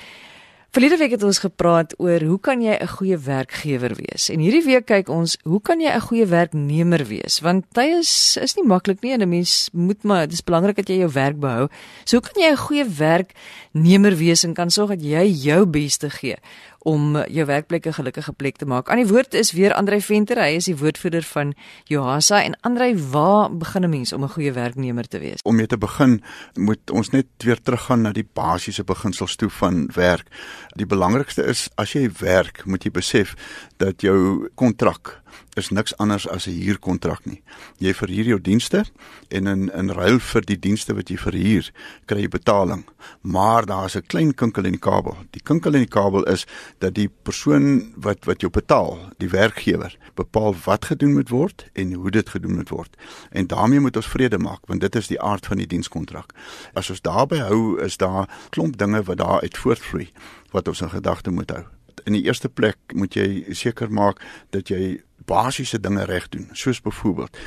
Verlede 0.73 0.97
week 0.97 1.11
het 1.13 1.21
ons 1.23 1.37
gepraat 1.37 1.91
oor 2.01 2.23
hoe 2.25 2.39
kan 2.41 2.61
jy 2.61 2.73
'n 2.73 2.87
goeie 2.87 3.17
werkgewer 3.17 3.93
wees? 3.93 4.29
En 4.33 4.39
hierdie 4.39 4.63
week 4.65 4.85
kyk 4.85 5.09
ons, 5.09 5.37
hoe 5.43 5.61
kan 5.61 5.79
jy 5.79 5.91
'n 5.93 6.01
goeie 6.01 6.25
werknemer 6.25 7.05
wees? 7.05 7.41
Want 7.41 7.65
tye 7.73 7.99
is 7.99 8.37
is 8.41 8.55
nie 8.55 8.65
maklik 8.65 9.01
nie 9.03 9.13
en 9.13 9.21
'n 9.21 9.29
mens 9.29 9.69
moet 9.71 10.03
maar 10.03 10.25
dit 10.25 10.33
is 10.33 10.41
belangrik 10.43 10.75
dat 10.75 10.87
jy 10.87 10.97
jou 10.97 11.11
werk 11.11 11.39
behou. 11.39 11.67
So 12.05 12.17
hoe 12.17 12.25
kan 12.29 12.41
jy 12.41 12.49
'n 12.49 12.57
goeie 12.57 12.85
werknemer 12.85 14.15
wees 14.17 14.43
en 14.43 14.53
kan 14.53 14.71
sorg 14.71 14.89
dat 14.89 15.03
jy 15.03 15.29
jou 15.29 15.65
beste 15.65 16.09
gee 16.09 16.37
om 16.83 17.17
jou 17.27 17.45
werkplek 17.45 17.85
'n 17.85 17.93
gelukkige 17.93 18.33
plek 18.33 18.55
te 18.57 18.65
maak. 18.65 18.89
Aan 18.89 18.97
die 18.97 19.07
woord 19.07 19.33
is 19.33 19.51
weer 19.51 19.73
Andrei 19.73 20.01
Venter, 20.01 20.37
hy 20.37 20.55
is 20.55 20.65
die 20.65 20.77
woordvoerder 20.77 21.23
van 21.23 21.53
Johasa 21.83 22.43
en 22.43 22.57
Andrei, 22.61 22.95
waar 22.95 23.57
begin 23.57 23.83
'n 23.83 23.89
mens 23.89 24.13
om 24.13 24.23
'n 24.23 24.29
goeie 24.29 24.51
werknemer 24.51 25.07
te 25.07 25.19
wees? 25.19 25.41
Om 25.41 25.55
mee 25.55 25.67
te 25.67 25.77
begin, 25.77 26.23
moet 26.53 26.91
ons 26.91 27.09
net 27.09 27.25
weer 27.37 27.61
teruggaan 27.61 28.01
na 28.01 28.11
die 28.11 28.27
basiese 28.33 28.83
beginsels 28.83 29.35
toe 29.35 29.49
van 29.49 29.89
werk. 29.93 30.27
Die 30.75 30.85
belangrikste 30.85 31.43
is 31.43 31.69
as 31.75 31.93
jy 31.93 32.09
werk, 32.19 32.65
moet 32.65 32.83
jy 32.83 32.91
besef 32.91 33.33
dat 33.77 34.01
jou 34.01 34.49
kontrak 34.55 35.22
is 35.53 35.69
niks 35.69 35.97
anders 35.97 36.27
as 36.27 36.47
'n 36.47 36.61
huurkontrak 36.61 37.25
nie. 37.25 37.41
Jy 37.77 37.93
verhuur 37.93 38.25
jou 38.25 38.41
dienste 38.41 38.85
en 39.29 39.47
in 39.47 39.69
in 39.73 39.89
ruil 39.89 40.19
vir 40.19 40.41
die 40.41 40.59
dienste 40.59 40.93
wat 40.93 41.09
jy 41.09 41.17
verhuur, 41.17 41.71
kry 42.05 42.21
jy 42.21 42.27
betaling. 42.27 42.85
Maar 43.21 43.65
daar's 43.65 43.95
'n 43.95 44.07
klein 44.07 44.33
kinkel 44.33 44.65
in 44.65 44.71
die 44.71 44.79
kabel. 44.79 45.17
Die 45.31 45.41
kinkel 45.43 45.73
in 45.73 45.85
die 45.85 45.89
kabel 45.99 46.23
is 46.23 46.45
dat 46.79 46.93
die 46.93 47.09
persoon 47.23 47.93
wat 47.95 48.25
wat 48.25 48.41
jou 48.41 48.51
betaal, 48.51 48.99
die 49.17 49.29
werkgewer, 49.29 49.97
bepaal 50.15 50.55
wat 50.65 50.85
gedoen 50.85 51.13
moet 51.13 51.29
word 51.29 51.65
en 51.73 51.93
hoe 51.93 52.11
dit 52.11 52.29
gedoen 52.29 52.55
moet 52.55 52.69
word. 52.69 52.97
En 53.31 53.47
daarmee 53.47 53.79
moet 53.79 53.95
ons 53.95 54.07
vrede 54.07 54.37
maak 54.37 54.65
want 54.67 54.81
dit 54.81 54.95
is 54.95 55.07
die 55.07 55.21
aard 55.21 55.45
van 55.45 55.57
die 55.57 55.67
dienskontrak. 55.67 56.33
As 56.73 56.89
ons 56.89 57.01
daarby 57.01 57.37
hou, 57.37 57.81
is 57.81 57.97
daar 57.97 58.29
klomp 58.49 58.77
dinge 58.77 59.03
wat 59.03 59.17
daar 59.17 59.41
uit 59.41 59.57
voortvloei 59.57 60.11
wat 60.51 60.67
ons 60.67 60.81
in 60.81 60.89
gedagte 60.89 61.31
moet 61.31 61.49
hou. 61.49 61.63
In 62.03 62.13
die 62.17 62.23
eerste 62.23 62.49
plek 62.49 62.77
moet 62.93 63.15
jy 63.15 63.55
seker 63.55 63.91
maak 63.91 64.21
dat 64.49 64.69
jy 64.69 65.01
basiese 65.25 65.79
dinge 65.79 66.05
reg 66.05 66.29
doen. 66.29 66.49
Soos 66.51 66.81
byvoorbeeld, 66.81 67.37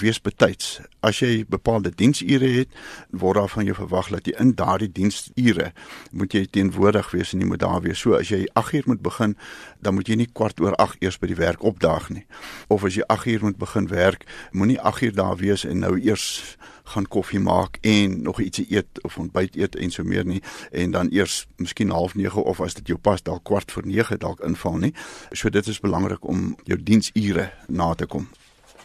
wees 0.00 0.20
betyds. 0.20 0.80
As 1.00 1.18
jy 1.18 1.44
bepaalde 1.48 1.92
diensure 1.94 2.48
het, 2.58 2.68
word 3.10 3.36
daar 3.40 3.48
van 3.52 3.64
jou 3.68 3.76
verwag 3.76 4.10
dat 4.14 4.28
jy 4.28 4.34
in 4.42 4.54
daardie 4.58 4.90
diensure 4.92 5.72
moet 6.10 6.32
jy 6.32 6.44
teenwoordig 6.50 7.10
wees 7.10 7.32
en 7.32 7.44
jy 7.44 7.48
moet 7.50 7.62
daar 7.64 7.80
wees. 7.84 8.00
So 8.00 8.18
as 8.18 8.30
jy 8.32 8.44
8uur 8.60 8.90
moet 8.92 9.02
begin, 9.02 9.36
dan 9.80 9.98
moet 9.98 10.08
jy 10.08 10.18
nie 10.22 10.30
kwart 10.32 10.60
oor 10.60 10.76
8 10.82 11.02
eers 11.04 11.18
by 11.18 11.30
die 11.32 11.40
werk 11.40 11.64
opdaag 11.64 12.10
nie. 12.14 12.26
Of 12.68 12.84
as 12.84 12.98
jy 12.98 13.06
8uur 13.12 13.48
moet 13.48 13.58
begin 13.60 13.88
werk, 13.92 14.24
moenie 14.52 14.80
8uur 14.80 15.14
daar 15.18 15.36
wees 15.40 15.64
en 15.64 15.84
nou 15.84 15.96
eers 16.00 16.56
gaan 16.84 17.08
koffie 17.08 17.40
maak 17.40 17.78
en 17.80 18.22
nog 18.22 18.40
ietsie 18.40 18.66
eet 18.68 19.02
of 19.02 19.18
ontbyt 19.18 19.56
eet 19.56 19.76
en 19.76 19.90
so 19.90 20.04
meer 20.04 20.24
nie 20.24 20.42
en 20.70 20.90
dan 20.90 21.08
eers 21.12 21.46
miskien 21.56 21.90
half 21.90 22.14
9 22.14 22.42
of 22.42 22.60
as 22.60 22.74
dit 22.74 22.92
jou 22.92 22.98
pas 22.98 23.22
dalk 23.22 23.44
kwart 23.44 23.72
voor 23.72 23.86
9 23.86 24.18
dalk 24.18 24.40
inval 24.44 24.76
nie. 24.76 24.94
So 25.32 25.50
dit 25.50 25.66
is 25.66 25.80
belangrik 25.80 26.26
om 26.28 26.56
jou 26.64 26.82
diensure 26.82 27.50
na 27.68 27.94
te 27.94 28.06
kom. 28.06 28.28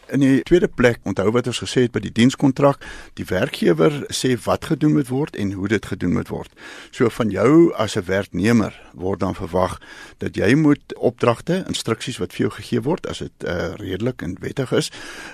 In 0.09 0.23
die 0.23 0.41
tweede 0.41 0.67
plek, 0.67 1.03
onthou 1.05 1.29
wat 1.35 1.47
ons 1.51 1.59
gesê 1.61 1.83
het 1.85 1.93
by 1.93 2.01
die 2.01 2.13
dienskontrak, 2.13 2.81
die 3.19 3.25
werkgewer 3.29 3.93
sê 4.09 4.31
wat 4.41 4.65
gedoen 4.71 4.95
moet 4.97 5.09
word 5.13 5.35
en 5.37 5.51
hoe 5.53 5.69
dit 5.69 5.85
gedoen 5.85 6.15
moet 6.17 6.31
word. 6.33 6.49
So 6.89 7.09
van 7.13 7.29
jou 7.29 7.69
as 7.77 7.95
'n 7.95 8.05
werknemer 8.07 8.73
word 8.93 9.19
dan 9.19 9.35
verwag 9.35 9.77
dat 10.17 10.35
jy 10.35 10.55
moet 10.55 10.95
opdragte, 10.97 11.63
instruksies 11.67 12.17
wat 12.17 12.33
vir 12.33 12.47
jou 12.47 12.51
gegee 12.57 12.81
word, 12.81 13.05
as 13.07 13.19
dit 13.19 13.43
uh, 13.45 13.75
redelik 13.77 14.21
en 14.21 14.37
wettig 14.39 14.71
is, 14.71 14.91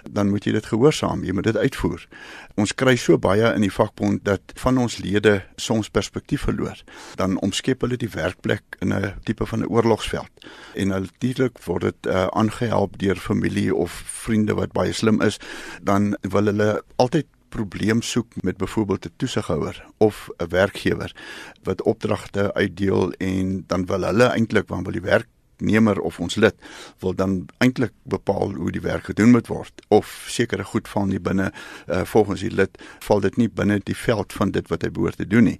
dan 0.10 0.30
moet 0.30 0.44
jy 0.44 0.52
dit 0.52 0.66
gehoorsaam, 0.66 1.24
jy 1.24 1.32
moet 1.32 1.44
dit 1.44 1.58
uitvoer. 1.58 2.08
Ons 2.56 2.76
kry 2.76 2.96
so 2.96 3.18
baie 3.18 3.54
in 3.56 3.62
die 3.62 3.72
vakbond 3.72 4.26
dat 4.26 4.42
van 4.56 4.78
ons 4.78 4.98
lede 4.98 5.44
soms 5.56 5.90
perspektief 5.90 6.42
verloor. 6.42 6.84
Dan 7.16 7.40
omskep 7.40 7.82
hulle 7.82 7.98
die 7.98 8.10
werkplek 8.12 8.64
in 8.82 8.94
'n 8.94 9.14
tipe 9.24 9.46
van 9.46 9.60
'n 9.60 9.72
oorlogsveld 9.72 10.30
en 10.76 10.88
natuurlik 10.88 11.60
word 11.66 11.82
dit 11.82 12.08
uh, 12.08 12.28
aangehelp 12.28 12.98
deur 13.00 13.16
familie 13.16 13.76
of 13.76 13.92
vriende 14.06 14.54
wat 14.54 14.65
baie 14.74 14.94
slim 14.94 15.22
is, 15.22 15.40
dan 15.82 16.18
wil 16.22 16.46
hulle 16.46 16.84
altyd 16.96 17.26
probleem 17.50 18.02
soek 18.02 18.28
met 18.44 18.58
byvoorbeeld 18.58 19.06
'n 19.06 19.14
toesighouer 19.18 19.86
of 19.98 20.30
'n 20.38 20.50
werkgewer 20.50 21.16
wat 21.64 21.82
opdragte 21.82 22.54
uitdeel 22.54 23.12
en 23.12 23.64
dan 23.68 23.86
wil 23.86 24.02
hulle 24.02 24.24
eintlik 24.24 24.68
want 24.68 24.84
wil 24.84 25.00
die 25.00 25.10
werk 25.12 25.28
werknemer 25.58 26.00
of 26.00 26.20
ons 26.20 26.36
lid 26.36 26.56
wil 27.00 27.14
dan 27.16 27.48
eintlik 27.58 27.92
bepaal 28.04 28.54
hoe 28.56 28.72
die 28.72 28.82
werk 28.82 29.06
gedoen 29.06 29.32
moet 29.32 29.48
word. 29.48 29.72
Of 29.90 30.26
sekere 30.28 30.64
goed 30.64 30.88
val 30.88 31.06
nie 31.06 31.20
binne 31.20 31.52
uh, 31.88 32.04
volgens 32.04 32.42
die 32.42 32.52
lid 32.52 32.78
val 33.00 33.20
dit 33.22 33.38
nie 33.38 33.50
binne 33.50 33.80
die 33.84 33.96
veld 33.96 34.34
van 34.34 34.52
dit 34.52 34.68
wat 34.70 34.82
hy 34.84 34.92
behoort 34.92 35.18
te 35.18 35.28
doen 35.28 35.44
nie. 35.44 35.60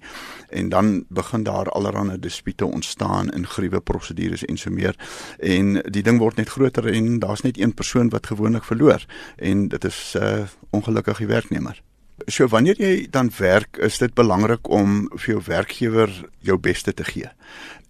En 0.50 0.68
dan 0.68 1.04
begin 1.08 1.44
daar 1.44 1.68
allerlei 1.70 2.18
dispute 2.18 2.66
ontstaan 2.66 3.30
in 3.32 3.46
gruwe 3.46 3.80
prosedures 3.80 4.44
en 4.44 4.56
so 4.56 4.70
meer. 4.70 4.96
En 5.38 5.82
die 5.90 6.02
ding 6.02 6.18
word 6.18 6.36
net 6.36 6.48
groter 6.48 6.86
en 6.92 7.18
daar's 7.18 7.42
net 7.42 7.58
een 7.58 7.74
persoon 7.74 8.10
wat 8.10 8.26
gewoonlik 8.26 8.64
verloor. 8.64 9.04
En 9.36 9.68
dit 9.68 9.84
is 9.84 10.14
uh, 10.16 10.46
ongelukkige 10.70 11.26
werknemer 11.26 11.82
So 12.24 12.48
wanneer 12.48 12.78
jy 12.80 13.06
dan 13.12 13.28
werk, 13.36 13.76
is 13.76 13.98
dit 14.00 14.14
belangrik 14.16 14.68
om 14.72 15.04
vir 15.20 15.34
jou 15.34 15.42
werkgewer 15.46 16.12
jou 16.40 16.56
beste 16.56 16.94
te 16.96 17.04
gee. 17.04 17.28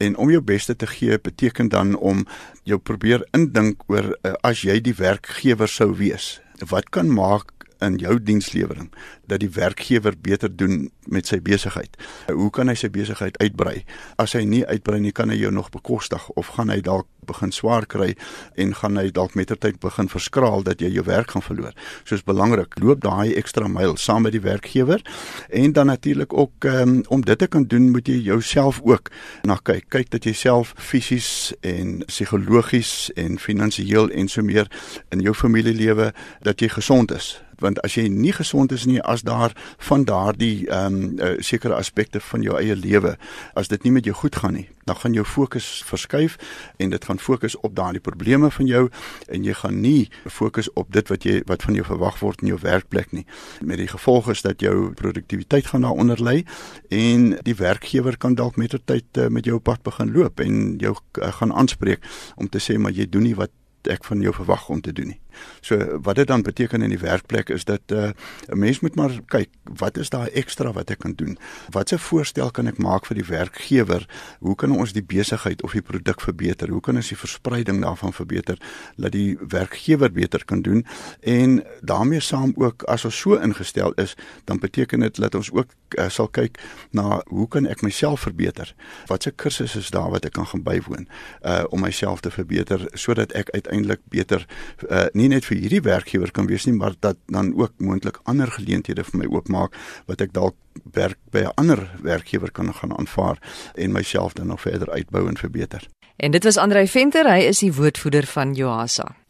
En 0.03 0.17
om 0.19 0.31
jou 0.31 0.43
beste 0.43 0.75
te 0.77 0.87
gee 0.91 1.19
beteken 1.19 1.71
dan 1.71 1.95
om 1.95 2.27
jou 2.67 2.79
probeer 2.79 3.23
indink 3.31 3.87
oor 3.87 4.11
uh, 4.11 4.35
as 4.43 4.65
jy 4.67 4.81
die 4.83 4.97
werkgewer 4.99 5.71
sou 5.71 5.93
wees. 5.95 6.41
Wat 6.59 6.91
kan 6.91 7.13
maak 7.13 7.56
in 7.85 7.99
jou 8.01 8.17
dienslewering 8.23 8.91
dat 9.27 9.41
die 9.41 9.51
werkgewer 9.51 10.15
beter 10.21 10.57
doen 10.57 10.91
met 11.05 11.27
sy 11.27 11.41
besigheid. 11.43 11.97
Hoe 12.31 12.51
kan 12.51 12.71
hy 12.71 12.77
sy 12.79 12.91
besigheid 12.91 13.39
uitbrei? 13.43 13.83
As 14.23 14.35
hy 14.39 14.45
nie 14.49 14.65
uitbrei 14.67 15.01
nie, 15.03 15.15
kan 15.15 15.31
hy 15.31 15.39
jou 15.41 15.53
nog 15.55 15.71
bekostig 15.75 16.29
of 16.35 16.55
gaan 16.57 16.71
hy 16.73 16.81
dalk 16.85 17.09
begin 17.27 17.53
swaar 17.53 17.87
kry 17.91 18.13
en 18.55 18.75
gaan 18.79 18.99
hy 19.01 19.09
dalk 19.15 19.35
mettertyd 19.39 19.81
begin 19.83 20.11
verskraal 20.11 20.63
dat 20.67 20.83
jy 20.83 20.93
jou 20.95 21.05
werk 21.09 21.35
gaan 21.35 21.45
verloor. 21.45 21.75
So 22.05 22.15
is 22.15 22.25
belangrik, 22.27 22.79
loop 22.83 23.03
daai 23.05 23.35
ekstra 23.39 23.69
myl 23.71 23.97
saam 24.01 24.27
met 24.27 24.37
die 24.37 24.43
werkgewer 24.45 25.03
en 25.51 25.75
dan 25.77 25.91
natuurlik 25.91 26.33
ook 26.33 26.69
um, 26.71 27.01
om 27.09 27.25
dit 27.27 27.39
te 27.39 27.51
kan 27.51 27.67
doen, 27.67 27.91
moet 27.91 28.09
jy 28.09 28.21
jouself 28.29 28.81
ook 28.85 29.11
na 29.43 29.59
kyk. 29.63 29.89
Kyk 29.91 30.13
dat 30.15 30.27
jy 30.27 30.35
self 30.37 30.75
fisies 30.79 31.55
en 31.67 31.99
psigologies 32.07 33.11
en 33.17 33.41
finansiëel 33.43 34.11
en 34.15 34.31
so 34.31 34.47
meer 34.47 34.71
in 35.15 35.25
jou 35.25 35.35
familielewe 35.35 36.13
dat 36.47 36.63
jy 36.63 36.71
gesond 36.79 37.15
is 37.15 37.37
want 37.63 37.81
as 37.85 37.97
jy 37.97 38.07
nie 38.13 38.33
gesond 38.33 38.73
is 38.73 38.87
nie 38.87 39.01
as 39.03 39.23
daar 39.27 39.55
van 39.89 40.05
daardie 40.05 40.69
ehm 40.69 40.95
um, 40.95 41.19
uh, 41.19 41.35
sekere 41.39 41.75
aspekte 41.75 42.21
van 42.21 42.43
jou 42.43 42.57
eie 42.59 42.77
lewe 42.77 43.17
as 43.55 43.69
dit 43.69 43.83
nie 43.85 43.93
met 43.93 44.05
jou 44.05 44.15
goed 44.15 44.37
gaan 44.37 44.55
nie 44.55 44.69
dan 44.87 44.97
gaan 44.97 45.13
jou 45.13 45.25
fokus 45.27 45.83
verskuif 45.87 46.37
en 46.77 46.91
dit 46.91 47.05
gaan 47.05 47.19
fokus 47.19 47.57
op 47.61 47.75
daardie 47.77 48.01
probleme 48.01 48.51
van 48.51 48.67
jou 48.67 48.89
en 49.29 49.45
jy 49.45 49.55
gaan 49.63 49.81
nie 49.81 50.09
fokus 50.27 50.71
op 50.73 50.93
dit 50.93 51.09
wat 51.09 51.25
jy 51.25 51.43
wat 51.47 51.63
van 51.63 51.75
jou 51.75 51.85
verwag 51.85 52.21
word 52.23 52.43
in 52.43 52.53
jou 52.55 52.61
werkplek 52.63 53.13
nie 53.13 53.27
met 53.61 53.83
die 53.83 53.91
gevolg 53.91 54.31
is 54.31 54.43
dat 54.47 54.61
jou 54.61 54.93
produktiwiteit 54.95 55.67
gaan 55.73 55.87
daaronder 55.89 56.23
lê 56.23 56.43
en 56.91 57.37
die 57.43 57.57
werkgewer 57.59 58.17
kan 58.17 58.35
dalk 58.35 58.57
mettertyd 58.57 59.19
uh, 59.19 59.29
met 59.29 59.45
jou 59.45 59.59
pad 59.59 59.83
begin 59.83 60.13
loop 60.13 60.41
en 60.41 60.77
jou 60.83 60.95
uh, 60.95 61.33
gaan 61.41 61.53
aanspreek 61.53 62.05
om 62.37 62.49
te 62.49 62.63
sê 62.63 62.79
maar 62.79 62.93
jy 62.93 63.09
doen 63.11 63.27
nie 63.27 63.37
wat 63.39 63.51
ek 63.91 64.05
van 64.05 64.23
jou 64.23 64.35
verwag 64.35 64.69
om 64.69 64.81
te 64.81 64.93
doen 64.93 65.15
nie. 65.15 65.21
So 65.61 66.01
wat 66.03 66.17
dit 66.17 66.27
dan 66.27 66.43
beteken 66.43 66.83
in 66.83 66.91
die 66.91 66.99
werkplek 66.99 67.49
is 67.49 67.65
dat 67.65 67.81
uh, 67.93 68.11
'n 68.49 68.59
mens 68.59 68.81
moet 68.81 68.95
maar 68.95 69.11
kyk, 69.27 69.49
wat 69.63 69.97
is 69.97 70.11
daar 70.11 70.29
ekstra 70.29 70.73
wat 70.73 70.91
ek 70.91 70.99
kan 70.99 71.13
doen? 71.13 71.39
Watse 71.71 71.99
voorstel 71.99 72.51
kan 72.51 72.67
ek 72.67 72.79
maak 72.79 73.07
vir 73.07 73.15
die 73.15 73.29
werkgewer? 73.29 74.07
Hoe 74.39 74.55
kan 74.55 74.71
ons 74.71 74.93
die 74.93 75.05
besigheid 75.05 75.63
of 75.63 75.73
die 75.73 75.83
produk 75.83 76.21
verbeter? 76.21 76.69
Hoe 76.69 76.81
kan 76.81 76.97
ons 76.97 77.09
die 77.09 77.19
verspreiding 77.19 77.83
daarvan 77.83 78.13
verbeter 78.13 78.59
dat 78.97 79.13
die 79.13 79.39
werkgewer 79.49 80.13
beter 80.13 80.45
kan 80.45 80.63
doen? 80.63 80.87
En 81.21 81.65
daarmee 81.81 82.21
saam 82.21 82.53
ook 82.57 82.83
as 82.83 83.05
ons 83.05 83.19
so 83.19 83.35
ingestel 83.35 83.93
is, 83.93 84.17
dan 84.45 84.59
beteken 84.59 85.01
dit 85.01 85.17
dat 85.17 85.35
ons 85.35 85.51
ook 85.53 85.67
uh, 85.99 86.09
sal 86.09 86.29
kyk 86.29 86.59
na 86.91 87.21
hoe 87.27 87.49
kan 87.49 87.67
ek 87.67 87.83
myself 87.83 88.27
verbeter? 88.27 88.75
Watse 89.07 89.31
kursusse 89.31 89.79
is 89.79 89.91
daar 89.91 90.11
wat 90.11 90.25
ek 90.25 90.37
kan 90.37 90.47
gaan 90.47 90.65
bywoon 90.67 91.07
uh 91.47 91.65
om 91.71 91.81
myself 91.81 92.21
te 92.21 92.31
verbeter 92.31 92.83
sodat 92.95 93.33
ek 93.39 93.51
uiteindelik 93.55 94.01
beter 94.13 94.47
uh 94.89 95.07
nie 95.13 95.26
net 95.29 95.45
vir 95.45 95.59
hierdie 95.59 95.83
werkgewer 95.83 96.31
kan 96.31 96.47
wees 96.47 96.67
nie, 96.67 96.75
maar 96.75 96.95
dat 97.01 97.17
dan 97.27 97.53
ook 97.57 97.73
moontlik 97.79 98.21
ander 98.25 98.51
geleenthede 98.53 99.05
vir 99.05 99.19
my 99.23 99.27
oopmaak 99.33 99.77
wat 100.07 100.21
ek 100.21 100.33
dalk 100.33 100.57
werk 100.93 101.19
by 101.33 101.47
'n 101.47 101.55
ander 101.57 101.91
werkgewer 102.03 102.51
kan 102.51 102.75
gaan 102.75 102.97
aanvaar 102.99 103.39
en 103.75 103.93
myself 103.93 104.33
dan 104.33 104.47
nog 104.47 104.61
verder 104.61 104.91
uitbou 104.91 105.29
en 105.29 105.37
verbeter. 105.37 105.89
En 106.17 106.31
dit 106.31 106.45
was 106.45 106.57
Andrei 106.57 106.89
Venter, 106.89 107.29
hy 107.29 107.45
is 107.45 107.59
die 107.59 107.73
woordvoerder 107.73 108.27
van 108.27 108.55
Johasa. 108.55 109.26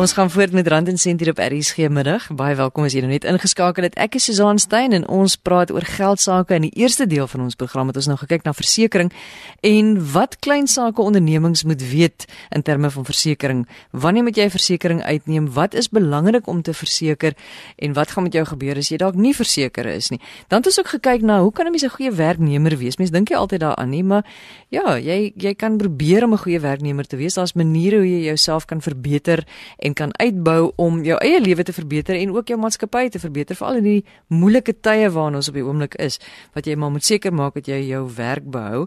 Ons 0.00 0.12
gaan 0.12 0.30
voort 0.30 0.52
met 0.52 0.68
Rand 0.68 0.88
en 0.88 0.98
Sent 0.98 1.20
hier 1.20 1.28
op 1.28 1.38
RSG 1.38 1.76
middag. 1.92 2.30
Baie 2.32 2.54
welkom 2.56 2.86
as 2.86 2.94
jy 2.96 3.02
nou 3.04 3.10
net 3.10 3.26
ingeskakel 3.28 3.84
het. 3.84 3.98
Ek 4.00 4.14
is 4.16 4.24
Susan 4.24 4.56
Stein 4.58 4.94
en 4.96 5.02
ons 5.12 5.34
praat 5.36 5.68
oor 5.74 5.84
geld 5.84 6.22
sake 6.24 6.56
in 6.56 6.64
die 6.64 6.70
eerste 6.80 7.04
deel 7.04 7.26
van 7.28 7.42
ons 7.44 7.58
program 7.60 7.92
het 7.92 7.98
ons 8.00 8.08
nou 8.08 8.16
gekyk 8.16 8.46
na 8.48 8.54
versekerings 8.56 9.12
en 9.60 9.90
wat 10.14 10.38
klein 10.40 10.64
sake 10.72 11.04
ondernemings 11.04 11.66
moet 11.68 11.84
weet 11.90 12.24
in 12.48 12.64
terme 12.64 12.88
van 12.90 13.04
versekerings. 13.04 13.68
Wanneer 13.92 14.24
moet 14.24 14.40
jy 14.40 14.46
'n 14.48 14.54
versekering 14.56 15.02
uitneem? 15.02 15.52
Wat 15.52 15.74
is 15.74 15.90
belangrik 15.90 16.48
om 16.48 16.62
te 16.62 16.72
verseker 16.72 17.36
en 17.76 17.92
wat 17.92 18.10
gaan 18.10 18.22
met 18.22 18.32
jou 18.32 18.44
gebeur 18.44 18.76
as 18.76 18.88
jy 18.88 18.96
dalk 18.96 19.14
nie 19.14 19.34
verseker 19.34 19.86
is 19.86 20.08
nie? 20.08 20.20
Dan 20.48 20.58
het 20.58 20.66
ons 20.66 20.78
ook 20.78 20.88
gekyk 20.88 21.20
na 21.20 21.40
hoe 21.40 21.52
kan 21.52 21.66
'n 21.66 21.70
mens 21.70 21.84
'n 21.84 21.88
goeie 21.88 22.12
werknemer 22.12 22.78
wees? 22.78 22.96
Mense 22.96 23.12
dink 23.12 23.28
jy 23.28 23.36
altyd 23.36 23.60
daaraan 23.60 23.90
nie, 23.90 24.02
maar 24.02 24.24
ja, 24.70 24.96
jy 24.96 25.32
jy 25.36 25.54
kan 25.54 25.76
probeer 25.76 26.24
om 26.24 26.32
'n 26.32 26.38
goeie 26.38 26.60
werknemer 26.60 27.06
te 27.06 27.16
wees. 27.16 27.34
Daar's 27.34 27.52
maniere 27.52 27.96
hoe 27.96 28.08
jy 28.08 28.24
jouself 28.24 28.64
kan 28.64 28.80
verbeter 28.80 29.44
en 29.78 29.89
kan 29.94 30.10
uitbou 30.18 30.72
om 30.76 31.04
jou 31.04 31.18
eie 31.20 31.40
lewe 31.40 31.62
te 31.62 31.72
verbeter 31.72 32.16
en 32.16 32.32
ook 32.32 32.48
jou 32.48 32.58
maatskappy 32.58 33.08
te 33.08 33.18
verbeter 33.18 33.56
veral 33.56 33.76
in 33.76 33.84
die 33.84 34.04
moeilike 34.28 34.80
tye 34.80 35.10
waarin 35.10 35.34
ons 35.34 35.48
op 35.48 35.54
die 35.54 35.64
oomblik 35.64 35.94
is 35.94 36.18
wat 36.54 36.66
jy 36.66 36.74
maar 36.74 36.90
moet 36.90 37.04
seker 37.04 37.32
maak 37.32 37.54
dat 37.54 37.66
jy 37.66 37.80
jou 37.88 38.08
werk 38.16 38.44
behou. 38.50 38.86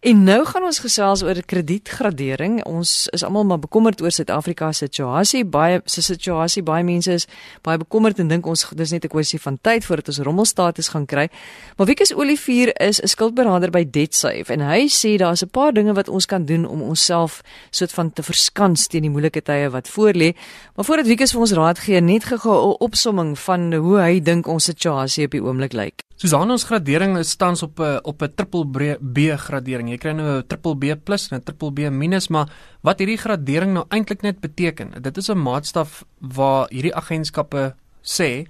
En 0.00 0.24
nou 0.24 0.44
gaan 0.44 0.62
ons 0.62 0.78
gesels 0.78 1.22
oor 1.22 1.42
kredietgradering. 1.42 2.64
Ons 2.64 3.08
is 3.12 3.24
almal 3.24 3.44
maar 3.44 3.58
bekommerd 3.58 4.02
oor 4.02 4.10
Suid-Afrika 4.12 4.72
se 4.72 4.84
situasie. 4.84 5.44
Baie 5.44 5.80
se 5.84 6.02
situasie, 6.02 6.62
baie 6.62 6.84
mense 6.84 7.12
is 7.12 7.26
baie 7.64 7.78
bekommerd 7.80 8.20
en 8.20 8.28
dink 8.28 8.46
ons 8.46 8.66
dis 8.76 8.92
net 8.92 9.04
'n 9.04 9.08
kwessie 9.08 9.40
van 9.40 9.58
tyd 9.60 9.84
voordat 9.84 10.08
ons 10.08 10.18
rommelstatus 10.18 10.88
gaan 10.88 11.06
kry. 11.06 11.28
Maar 11.76 11.86
Wikus 11.86 12.14
Olivier 12.14 12.72
is 12.80 13.00
'n 13.00 13.08
skuldberader 13.08 13.70
by 13.70 13.84
DebtSafe 13.84 14.52
en 14.52 14.60
hy 14.60 14.88
sê 14.88 15.16
daar's 15.16 15.42
'n 15.42 15.50
paar 15.50 15.72
dinge 15.72 15.94
wat 15.94 16.08
ons 16.08 16.26
kan 16.26 16.44
doen 16.44 16.66
om 16.66 16.82
onsself 16.82 17.42
soort 17.70 17.92
van 17.92 18.12
te 18.12 18.22
verskans 18.22 18.86
teen 18.86 19.02
die 19.02 19.10
moeilike 19.10 19.42
tye 19.42 19.70
wat 19.70 19.88
voorlê. 19.88 20.33
Maar 20.76 20.84
voordat 20.84 21.06
Wikus 21.06 21.32
vir 21.32 21.40
ons 21.40 21.52
raad 21.52 21.78
gee, 21.78 22.00
net 22.00 22.24
gou 22.24 22.72
'n 22.72 22.76
opsomming 22.80 23.38
van 23.38 23.72
hoe 23.74 23.98
hy 24.00 24.20
dink 24.20 24.46
ons 24.46 24.64
situasie 24.64 25.24
op 25.24 25.30
die 25.30 25.42
oomblik 25.42 25.72
lyk. 25.72 26.02
Susan 26.16 26.50
ons 26.50 26.64
gradering 26.64 27.18
is 27.18 27.36
tans 27.36 27.62
op 27.62 27.80
'n 27.80 27.98
op 28.02 28.22
'n 28.22 28.34
triple 28.34 28.64
B 28.98 29.18
gradering. 29.36 29.90
Jy 29.90 29.98
kry 29.98 30.12
nou 30.12 30.38
'n 30.38 30.46
triple 30.46 30.76
B+ 30.76 30.84
en 31.32 31.38
'n 31.38 31.42
triple 31.42 31.72
B-, 31.72 32.30
maar 32.30 32.48
wat 32.82 32.98
hierdie 32.98 33.18
gradering 33.18 33.72
nou 33.72 33.84
eintlik 33.88 34.22
net 34.22 34.40
beteken, 34.40 35.02
dit 35.02 35.16
is 35.16 35.28
'n 35.28 35.38
maatstaf 35.38 36.04
waar 36.20 36.68
hierdie 36.70 36.94
agentskappe 36.94 37.74
sê 38.02 38.46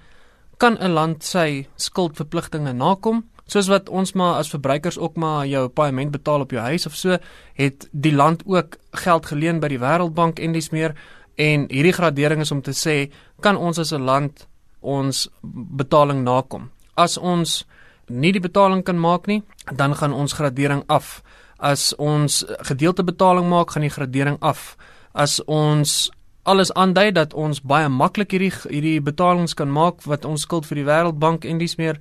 kan 0.58 0.76
'n 0.78 0.92
land 0.92 1.24
sy 1.24 1.66
skuldverpligtinge 1.76 2.72
nakom? 2.72 3.24
Soos 3.46 3.68
wat 3.68 3.88
ons 3.88 4.12
maar 4.12 4.38
as 4.40 4.48
verbruikers 4.48 4.98
ook 4.98 5.16
maar 5.16 5.46
jou 5.46 5.68
paaiement 5.68 6.10
betaal 6.10 6.40
op 6.40 6.50
jou 6.50 6.62
huis 6.62 6.86
of 6.86 6.94
so, 6.94 7.18
het 7.54 7.88
die 7.92 8.14
land 8.14 8.42
ook 8.46 8.76
geld 8.90 9.26
geleen 9.26 9.60
by 9.60 9.68
die 9.68 9.78
Wêreldbank 9.78 10.38
en 10.38 10.52
dis 10.52 10.70
meer 10.70 10.94
en 11.36 11.66
hierdie 11.68 11.92
gradering 11.92 12.40
is 12.40 12.52
om 12.52 12.62
te 12.62 12.70
sê 12.70 13.10
kan 13.40 13.56
ons 13.56 13.78
as 13.78 13.92
'n 13.92 14.04
land 14.04 14.46
ons 14.80 15.28
betaling 15.42 16.22
nakom 16.24 16.70
as 16.96 17.18
ons 17.18 17.64
nie 18.08 18.32
die 18.32 18.42
betaling 18.42 18.84
kan 18.84 18.98
maak 19.00 19.26
nie, 19.26 19.42
dan 19.72 19.94
gaan 19.96 20.12
ons 20.12 20.36
gradering 20.36 20.84
af. 20.88 21.22
As 21.58 21.92
ons 21.98 22.42
gedeelte 22.68 23.04
betaling 23.04 23.48
maak, 23.48 23.72
gaan 23.72 23.86
die 23.86 23.92
gradering 23.92 24.38
af. 24.40 24.74
As 25.14 25.40
ons 25.46 26.10
alles 26.44 26.72
aandui 26.76 27.10
dat 27.16 27.32
ons 27.34 27.62
baie 27.64 27.88
maklik 27.88 28.34
hierdie 28.34 28.52
hierdie 28.68 29.00
betalings 29.00 29.54
kan 29.56 29.70
maak 29.72 30.02
wat 30.04 30.26
ons 30.28 30.44
skuld 30.44 30.66
vir 30.68 30.82
die 30.82 30.84
Wêreldbank 30.84 31.46
en 31.48 31.58
dis 31.62 31.78
meer 31.80 31.96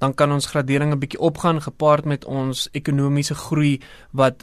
dan 0.00 0.14
kan 0.16 0.32
ons 0.32 0.46
gradering 0.48 0.92
'n 0.92 0.98
bietjie 0.98 1.20
opgaan 1.20 1.60
gepaard 1.60 2.04
met 2.04 2.24
ons 2.24 2.68
ekonomiese 2.72 3.34
groei 3.34 3.80
wat 4.12 4.40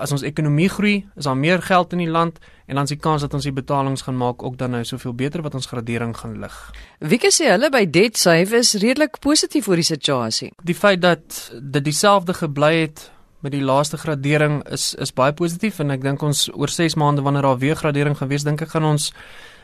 as 0.00 0.12
ons 0.12 0.24
ekonomie 0.26 0.68
groei, 0.68 0.96
is 1.16 1.28
daar 1.28 1.36
meer 1.36 1.62
geld 1.62 1.92
in 1.92 2.04
die 2.04 2.10
land 2.10 2.38
en 2.66 2.78
dan 2.78 2.86
is 2.86 2.94
die 2.94 3.00
kans 3.02 3.24
dat 3.24 3.34
ons 3.34 3.46
die 3.46 3.54
betalings 3.54 4.02
gaan 4.06 4.16
maak 4.16 4.42
ook 4.42 4.56
dan 4.58 4.70
nou 4.70 4.84
soveel 4.84 5.14
beter 5.14 5.42
wat 5.42 5.54
ons 5.54 5.66
gradering 5.66 6.16
gaan 6.16 6.38
lig. 6.40 6.58
Wieke 6.98 7.32
sê 7.34 7.50
hulle 7.50 7.70
by 7.70 7.84
DebtSafe 7.90 8.60
is 8.60 8.74
redelik 8.82 9.18
positief 9.20 9.68
oor 9.68 9.80
die 9.80 9.88
situasie. 9.88 10.52
Die 10.62 10.76
feit 10.76 11.02
dat 11.02 11.50
dit 11.60 11.84
dieselfde 11.84 12.34
gebly 12.34 12.74
het 12.84 13.10
met 13.40 13.52
die 13.52 13.64
laaste 13.64 13.98
gradering 13.98 14.60
is 14.68 14.94
is 14.94 15.14
baie 15.16 15.32
positief 15.32 15.80
en 15.80 15.90
ek 15.90 16.04
dink 16.04 16.22
ons 16.22 16.48
oor 16.52 16.68
6 16.68 16.98
maande 17.00 17.24
wanneer 17.24 17.48
daar 17.48 17.58
weer 17.58 17.76
gradering 17.76 18.18
gaan 18.18 18.28
wees, 18.28 18.44
dink 18.44 18.62
ek 18.62 18.74
gaan 18.76 18.84
ons 18.84 19.10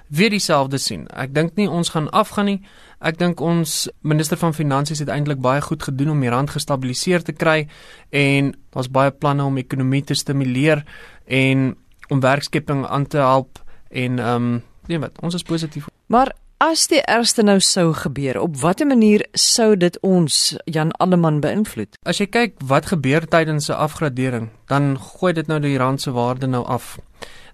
weer 0.09 0.31
dieselfde 0.31 0.79
sien. 0.79 1.07
Ek 1.09 1.35
dink 1.35 1.57
nie 1.57 1.69
ons 1.71 1.89
gaan 1.95 2.11
afgaan 2.11 2.51
nie. 2.51 2.61
Ek 3.01 3.19
dink 3.19 3.41
ons 3.41 3.89
minister 4.01 4.39
van 4.41 4.55
finansies 4.55 5.03
het 5.03 5.11
eintlik 5.13 5.41
baie 5.45 5.61
goed 5.61 5.83
gedoen 5.83 6.15
om 6.15 6.21
die 6.21 6.33
rand 6.33 6.51
gestabiliseer 6.51 7.23
te 7.23 7.33
kry 7.33 7.67
en 8.11 8.55
daar's 8.73 8.89
baie 8.89 9.11
planne 9.11 9.45
om 9.45 9.59
ekonomie 9.61 10.05
te 10.05 10.15
stimuleer 10.15 10.85
en 11.27 11.75
om 12.09 12.21
werkskepping 12.21 12.87
aan 12.87 13.07
te 13.07 13.19
help 13.19 13.61
en 13.91 14.19
ehm 14.19 14.49
um, 14.49 14.63
nee 14.87 14.99
wat 14.99 15.19
ons 15.23 15.35
is 15.35 15.43
positief. 15.43 15.89
Maar 16.07 16.33
as 16.63 16.87
die 16.89 17.03
ergste 17.03 17.43
nou 17.43 17.59
sou 17.61 17.91
gebeur, 17.93 18.39
op 18.41 18.57
watter 18.57 18.87
manier 18.87 19.27
sou 19.35 19.75
dit 19.77 19.99
ons 20.07 20.57
Jan 20.65 20.93
Alleman 21.03 21.41
beïnvloed? 21.41 21.99
As 22.07 22.21
jy 22.23 22.29
kyk 22.33 22.63
wat 22.65 22.87
gebeur 22.93 23.27
tydens 23.27 23.69
'n 23.69 23.73
afgradering, 23.73 24.51
dan 24.67 24.97
gooi 24.99 25.33
dit 25.33 25.47
nou 25.47 25.61
die 25.61 25.77
rand 25.79 26.01
se 26.01 26.11
waarde 26.11 26.47
nou 26.47 26.65
af. 26.65 26.99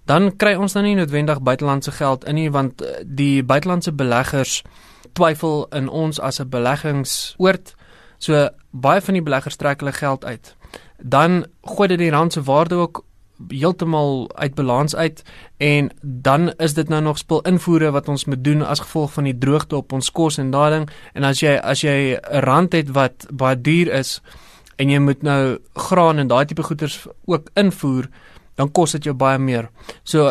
Dan 0.05 0.37
kry 0.37 0.55
ons 0.55 0.75
nou 0.75 0.85
nie 0.85 0.97
noodwendig 0.99 1.43
buitelandse 1.43 1.93
geld 1.93 2.25
in 2.25 2.35
nie 2.35 2.51
want 2.51 2.83
eh, 2.83 3.05
die 3.05 3.43
buitelandse 3.43 3.93
beleggers 3.93 4.63
twyfel 5.13 5.67
in 5.73 5.89
ons 5.89 6.21
as 6.21 6.41
'n 6.41 6.49
beleggingsoord. 6.49 7.75
So 8.19 8.49
baie 8.71 9.01
van 9.01 9.15
die 9.15 9.23
beleggers 9.23 9.57
trek 9.57 9.81
hulle 9.81 9.93
geld 9.93 10.25
uit. 10.25 10.57
Dan 10.99 11.47
gooi 11.63 11.89
dit 11.89 11.99
die 11.99 12.11
rand 12.11 12.33
se 12.33 12.43
waarde 12.43 12.75
ook 12.75 13.05
heeltemal 13.49 14.31
uit 14.35 14.55
balans 14.55 14.97
uit 14.97 15.23
en 15.57 15.91
dan 16.03 16.53
is 16.57 16.75
dit 16.75 16.89
nou 16.89 17.03
nog 17.03 17.19
spul 17.19 17.41
invoere 17.41 17.91
wat 17.91 18.09
ons 18.09 18.25
moet 18.25 18.45
doen 18.45 18.63
as 18.63 18.81
gevolg 18.81 19.13
van 19.13 19.25
die 19.25 19.39
droogte 19.39 19.77
op 19.77 19.93
ons 19.93 20.11
kos 20.11 20.39
en 20.39 20.51
daai 20.51 20.71
ding 20.71 20.89
en 21.15 21.25
as 21.25 21.41
jy 21.41 21.57
as 21.57 21.83
jy 21.83 22.19
'n 22.19 22.45
rand 22.45 22.73
het 22.73 22.91
wat 22.91 23.27
baie 23.33 23.61
duur 23.61 23.93
is 23.93 24.21
en 24.77 24.91
jy 24.91 24.99
moet 24.99 25.23
nou 25.23 25.59
graan 25.75 26.19
en 26.19 26.29
daai 26.29 26.45
tipe 26.45 26.63
goederes 26.63 27.07
ook 27.25 27.51
invoer 27.55 28.09
dan 28.63 28.71
kos 28.71 28.95
dit 28.97 29.11
jou 29.11 29.15
baie 29.19 29.39
meer. 29.43 29.71
So 30.05 30.31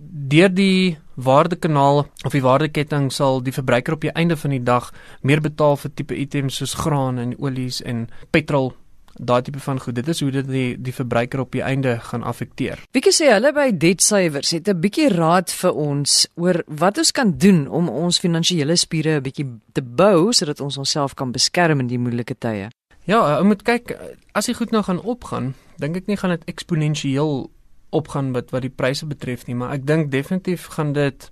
deur 0.00 0.50
die 0.50 0.96
waardekanaal 1.16 2.06
of 2.24 2.32
die 2.34 2.42
waardeketting 2.44 3.10
sal 3.14 3.40
die 3.44 3.54
verbruiker 3.54 3.96
op 3.96 4.02
die 4.04 4.14
einde 4.16 4.36
van 4.36 4.56
die 4.56 4.64
dag 4.64 4.90
meer 5.22 5.40
betaal 5.44 5.78
vir 5.80 5.94
tipe 5.94 6.16
items 6.16 6.58
soos 6.60 6.74
graan 6.76 7.20
en 7.22 7.36
olies 7.38 7.80
en 7.84 8.08
petrol 8.34 8.72
daai 9.16 9.42
tipe 9.42 9.60
van 9.64 9.80
goed. 9.80 9.94
Dit 9.96 10.08
is 10.12 10.20
hoe 10.20 10.30
dit 10.30 10.48
die 10.48 10.66
die 10.76 10.92
verbruiker 10.92 11.40
op 11.40 11.52
die 11.56 11.62
einde 11.64 11.96
gaan 12.10 12.24
affekteer. 12.26 12.82
Wiekie 12.92 13.14
sê 13.16 13.30
hulle 13.32 13.52
by 13.56 13.70
Debt 13.72 14.04
Savers 14.04 14.52
het 14.52 14.68
'n 14.68 14.80
bietjie 14.80 15.08
raad 15.08 15.50
vir 15.50 15.72
ons 15.72 16.26
oor 16.36 16.62
wat 16.66 16.98
ons 16.98 17.12
kan 17.12 17.32
doen 17.38 17.66
om 17.68 17.88
ons 17.88 18.20
finansiële 18.20 18.76
spiere 18.76 19.16
'n 19.16 19.22
bietjie 19.22 19.46
te 19.72 19.82
bou 19.82 20.32
sodat 20.32 20.60
ons 20.60 20.76
onsself 20.76 21.14
kan 21.14 21.32
beskerm 21.32 21.80
in 21.80 21.86
die 21.86 21.98
moeilike 21.98 22.34
tye. 22.38 22.68
Ja, 23.06 23.38
ou 23.38 23.44
moet 23.44 23.62
kyk 23.62 23.96
as 24.34 24.46
jy 24.46 24.54
goed 24.54 24.70
nou 24.70 24.82
gaan 24.82 25.00
opgaan, 25.00 25.54
dink 25.78 25.96
ek 25.96 26.06
nie 26.06 26.16
gaan 26.16 26.30
dit 26.30 26.44
eksponensieel 26.44 27.50
opgaan 27.96 28.32
wat 28.36 28.52
wat 28.54 28.64
die 28.66 28.72
pryse 28.82 29.06
betref 29.08 29.46
nie, 29.48 29.56
maar 29.58 29.74
ek 29.76 29.86
dink 29.88 30.10
definitief 30.12 30.68
gaan 30.76 30.92
dit 30.96 31.30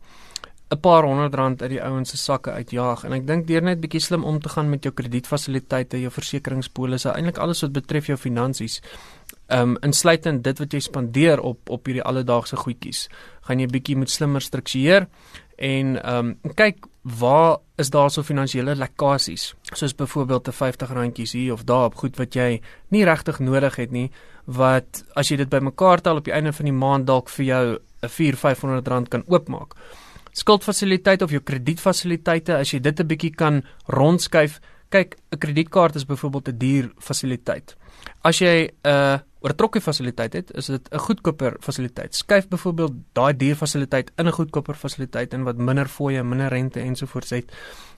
'n 0.75 0.81
paar 0.81 1.05
honderd 1.05 1.35
rand 1.35 1.63
uit 1.63 1.71
die 1.71 1.83
ouens 1.83 2.11
se 2.11 2.17
sakke 2.17 2.51
uitjaag 2.51 3.05
en 3.05 3.13
ek 3.13 3.27
dink 3.27 3.47
deur 3.47 3.63
net 3.63 3.81
bietjie 3.81 4.01
slim 4.01 4.25
om 4.25 4.41
te 4.41 4.49
gaan 4.49 4.71
met 4.71 4.83
jou 4.83 4.95
kredietfasiliteite, 4.95 6.01
jou 6.01 6.11
versekeringspolisse, 6.11 7.13
eintlik 7.13 7.39
alles 7.39 7.61
wat 7.61 7.73
betref 7.73 8.07
jou 8.07 8.17
finansies. 8.17 8.81
Ehm 9.47 9.75
um, 9.75 9.77
insluitend 9.83 10.45
dit 10.45 10.59
wat 10.59 10.73
jy 10.73 10.81
spandeer 10.81 11.41
op 11.41 11.71
op 11.71 11.87
hierdie 11.87 12.03
alledaagse 12.03 12.57
goedjies, 12.57 13.09
gaan 13.43 13.61
jy 13.61 13.67
bietjie 13.67 13.97
moet 13.97 14.11
slimmer 14.11 14.41
struktureer 14.41 15.07
en 15.57 15.97
ehm 16.03 16.35
um, 16.45 16.55
kyk 16.55 16.87
waar 17.03 17.59
is 17.77 17.91
daar 17.91 18.11
so 18.11 18.23
finansiële 18.23 18.75
lekkasies 18.75 19.55
soos 19.73 19.95
byvoorbeeld 19.95 20.49
'n 20.49 20.53
50 20.53 20.93
randjies 20.93 21.33
hier 21.33 21.53
of 21.53 21.65
daar 21.65 21.85
op 21.85 21.95
goed 21.95 22.17
wat 22.17 22.35
jy 22.35 22.61
nie 22.89 23.05
regtig 23.05 23.39
nodig 23.39 23.77
het 23.77 23.91
nie 23.91 24.11
wat 24.45 25.05
as 25.15 25.29
jy 25.29 25.37
dit 25.37 25.49
bymekaar 25.49 26.01
tel 26.01 26.17
op 26.17 26.25
die 26.25 26.35
einde 26.35 26.53
van 26.53 26.65
die 26.65 26.79
maand 26.85 27.07
dalk 27.07 27.29
vir 27.29 27.45
jou 27.45 27.79
'n 28.03 28.09
4 28.09 28.37
500 28.37 28.89
rand 28.89 29.09
kan 29.09 29.25
oopmaak 29.27 29.75
skuldfasiliteit 30.35 31.23
of 31.23 31.33
jou 31.33 31.41
kredietfasiliteite 31.47 32.57
as 32.59 32.73
jy 32.75 32.81
dit 32.83 33.01
'n 33.01 33.07
bietjie 33.07 33.35
kan 33.35 33.63
rondskuif. 33.87 34.61
Kyk, 34.91 35.17
'n 35.33 35.39
kredietkaart 35.39 35.95
is 35.95 36.07
byvoorbeeld 36.07 36.49
'n 36.49 36.59
duur 36.59 36.93
fasiliteit. 36.99 37.77
As 38.23 38.39
jy 38.39 38.69
'n 38.69 38.89
uh, 38.89 39.19
oortrokke 39.45 39.81
fasiliteit 39.85 40.33
het, 40.33 40.53
is 40.57 40.67
dit 40.73 40.89
'n 40.91 40.99
goedkoper 40.99 41.57
fasiliteit. 41.61 42.15
Skuif 42.15 42.49
byvoorbeeld 42.49 42.93
daai 43.13 43.37
duur 43.37 43.57
fasiliteit 43.57 44.13
in 44.17 44.27
'n 44.27 44.33
goedkoper 44.33 44.75
fasiliteit 44.75 45.33
in 45.33 45.45
wat 45.45 45.57
minder 45.57 45.89
fooie, 45.89 46.23
minder 46.23 46.49
rente 46.49 46.81
ensovoorts 46.81 47.31
het 47.31 47.53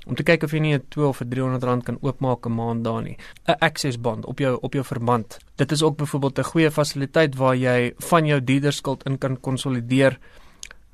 om 0.06 0.14
te 0.14 0.22
kyk 0.22 0.42
of 0.42 0.52
jy 0.52 0.58
nie 0.58 0.74
'n 0.74 0.84
2 0.88 1.06
of 1.06 1.20
'n 1.20 1.28
300 1.28 1.62
rand 1.62 1.84
kan 1.84 1.98
oopmaak 2.00 2.46
'n 2.46 2.54
maand 2.54 2.84
daar 2.84 3.02
nie. 3.02 3.16
'n 3.46 3.56
Access 3.58 4.00
band 4.00 4.24
op 4.26 4.38
jou 4.38 4.58
op 4.60 4.72
jou 4.72 4.84
verband. 4.84 5.38
Dit 5.56 5.72
is 5.72 5.82
ook 5.82 5.96
byvoorbeeld 5.96 6.38
'n 6.38 6.42
goeie 6.42 6.70
fasiliteit 6.70 7.34
waar 7.36 7.56
jy 7.56 7.94
van 7.96 8.26
jou 8.26 8.44
diederskuld 8.44 9.04
in 9.04 9.18
kan 9.18 9.40
konsolideer 9.40 10.18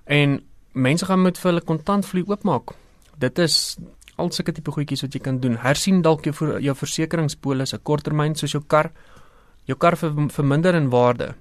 en 0.04 0.42
mense 0.72 1.04
gaan 1.04 1.20
moet 1.20 1.38
vir 1.38 1.50
hulle 1.50 1.64
kontantvloei 1.64 2.24
oopmaak. 2.26 2.70
Dit 3.18 3.38
is 3.38 3.76
al 4.16 4.30
sulke 4.30 4.52
tipe 4.52 4.70
goedjies 4.70 5.02
wat 5.02 5.12
jy 5.12 5.20
kan 5.20 5.40
doen. 5.40 5.56
Hersien 5.56 6.02
dalk 6.02 6.24
jou 6.24 6.60
jou 6.60 6.74
versekeringspolis, 6.76 7.72
'n 7.72 7.82
korttermyn 7.82 8.34
soos 8.34 8.52
jou 8.52 8.62
kar. 8.66 8.92
Jou 9.64 9.76
kar 9.78 9.96
ver, 9.96 10.12
verminder 10.28 10.74
in 10.74 10.90
waarde. 10.90 11.34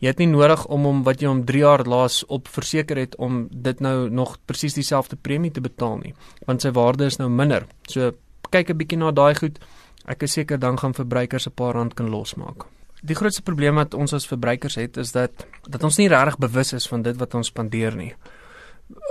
Jy 0.00 0.08
het 0.08 0.18
nie 0.18 0.28
nodig 0.28 0.66
om 0.66 0.84
hom 0.84 1.02
wat 1.04 1.22
jy 1.22 1.28
hom 1.28 1.44
3 1.46 1.60
jaar 1.60 1.84
laas 1.88 2.22
op 2.28 2.48
verseker 2.48 2.96
het 2.96 3.16
om 3.16 3.48
dit 3.50 3.80
nou 3.80 4.10
nog 4.10 4.36
presies 4.46 4.74
dieselfde 4.74 5.16
premie 5.16 5.50
te 5.50 5.60
betaal 5.64 5.98
nie, 6.02 6.14
want 6.46 6.62
sy 6.62 6.72
waarde 6.76 7.08
is 7.08 7.18
nou 7.18 7.28
minder. 7.30 7.66
So 7.88 8.12
kyk 8.50 8.70
'n 8.70 8.76
bietjie 8.76 8.98
na 8.98 9.10
daai 9.10 9.34
goed. 9.34 9.58
Ek 10.06 10.22
is 10.22 10.32
seker 10.32 10.58
dan 10.58 10.78
gaan 10.78 10.94
verbruikers 10.94 11.46
'n 11.46 11.54
paar 11.54 11.74
rand 11.74 11.94
kan 11.94 12.10
losmaak. 12.10 12.66
Die 13.02 13.14
grootste 13.14 13.42
probleem 13.42 13.74
wat 13.74 13.94
ons 13.94 14.12
as 14.12 14.26
verbruikers 14.26 14.74
het 14.74 14.96
is 14.96 15.12
dat 15.12 15.46
dat 15.68 15.84
ons 15.84 15.98
nie 15.98 16.08
regtig 16.08 16.38
bewus 16.38 16.72
is 16.72 16.88
van 16.88 17.02
dit 17.02 17.16
wat 17.16 17.34
ons 17.34 17.46
spandeer 17.46 17.96
nie 17.96 18.14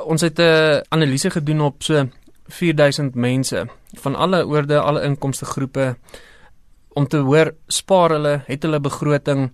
ons 0.05 0.21
het 0.21 0.39
'n 0.39 0.81
analise 0.89 1.29
gedoen 1.29 1.61
op 1.61 1.83
so 1.83 2.09
4000 2.47 3.15
mense 3.15 3.67
van 3.93 4.15
alle 4.15 4.47
oorde, 4.47 4.79
alle 4.79 5.03
inkomste 5.03 5.45
groepe 5.45 5.97
om 6.93 7.07
te 7.07 7.17
hoor 7.17 7.53
spaar 7.67 8.09
hulle, 8.09 8.43
het 8.47 8.63
hulle 8.63 8.79
begroting, 8.79 9.51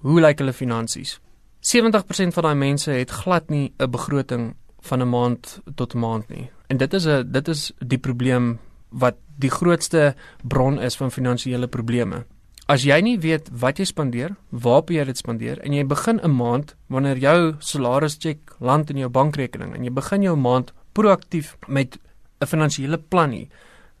hoe 0.00 0.20
lyk 0.20 0.38
hulle 0.38 0.52
finansies? 0.52 1.18
70% 1.62 2.34
van 2.34 2.48
daai 2.48 2.58
mense 2.58 2.90
het 2.90 3.10
glad 3.10 3.50
nie 3.50 3.72
'n 3.78 3.90
begroting 3.90 4.54
van 4.80 5.02
'n 5.02 5.08
maand 5.08 5.60
tot 5.74 5.94
maand 5.94 6.28
nie. 6.28 6.50
En 6.66 6.76
dit 6.76 6.94
is 6.94 7.06
'n 7.06 7.32
dit 7.32 7.48
is 7.48 7.72
die 7.78 7.98
probleem 7.98 8.58
wat 8.88 9.16
die 9.36 9.50
grootste 9.50 10.14
bron 10.42 10.80
is 10.80 10.96
van 10.96 11.10
finansiële 11.10 11.66
probleme. 11.66 12.24
As 12.66 12.82
jy 12.82 13.00
nie 13.00 13.18
weet 13.18 13.48
wat 13.52 13.78
jy 13.78 13.84
spandeer, 13.84 14.36
waarop 14.48 14.90
jy 14.90 15.04
dit 15.04 15.18
spandeer 15.18 15.58
en 15.60 15.72
jy 15.72 15.86
begin 15.86 16.20
'n 16.22 16.36
maand 16.36 16.76
wanneer 16.86 17.18
jou 17.18 17.54
salarischeck 17.58 18.54
land 18.60 18.90
in 18.90 18.98
jou 18.98 19.08
bankrekening 19.08 19.74
en 19.74 19.84
jy 19.84 19.90
begin 19.90 20.22
jou 20.22 20.36
maand 20.36 20.72
proaktief 20.92 21.56
met 21.66 21.98
'n 22.40 22.46
finansiële 22.46 22.98
plan 22.98 23.30
nie, 23.30 23.48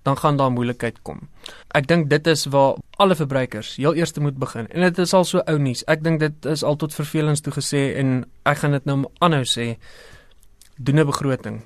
dan 0.02 0.16
gaan 0.18 0.36
daar 0.36 0.50
moeilikheid 0.50 1.02
kom. 1.02 1.28
Ek 1.74 1.86
dink 1.86 2.08
dit 2.10 2.26
is 2.26 2.46
waar 2.50 2.74
alle 3.02 3.14
verbruikers 3.14 3.76
heel 3.76 3.94
eers 3.94 4.14
moet 4.18 4.38
begin. 4.38 4.68
En 4.68 4.80
dit 4.80 4.98
is 4.98 5.14
al 5.14 5.24
so 5.24 5.42
ou 5.46 5.58
nuus. 5.58 5.84
Ek 5.86 6.02
dink 6.02 6.20
dit 6.20 6.46
is 6.46 6.62
al 6.62 6.76
tot 6.76 6.94
vervelings 6.94 7.40
toe 7.40 7.52
gesê 7.52 7.82
en 8.00 8.24
ek 8.42 8.62
gaan 8.62 8.74
dit 8.78 8.84
nou 8.84 9.04
aanhou 9.18 9.44
sê. 9.46 9.76
Doen 10.76 10.98
'n 11.00 11.06
begroting. 11.06 11.62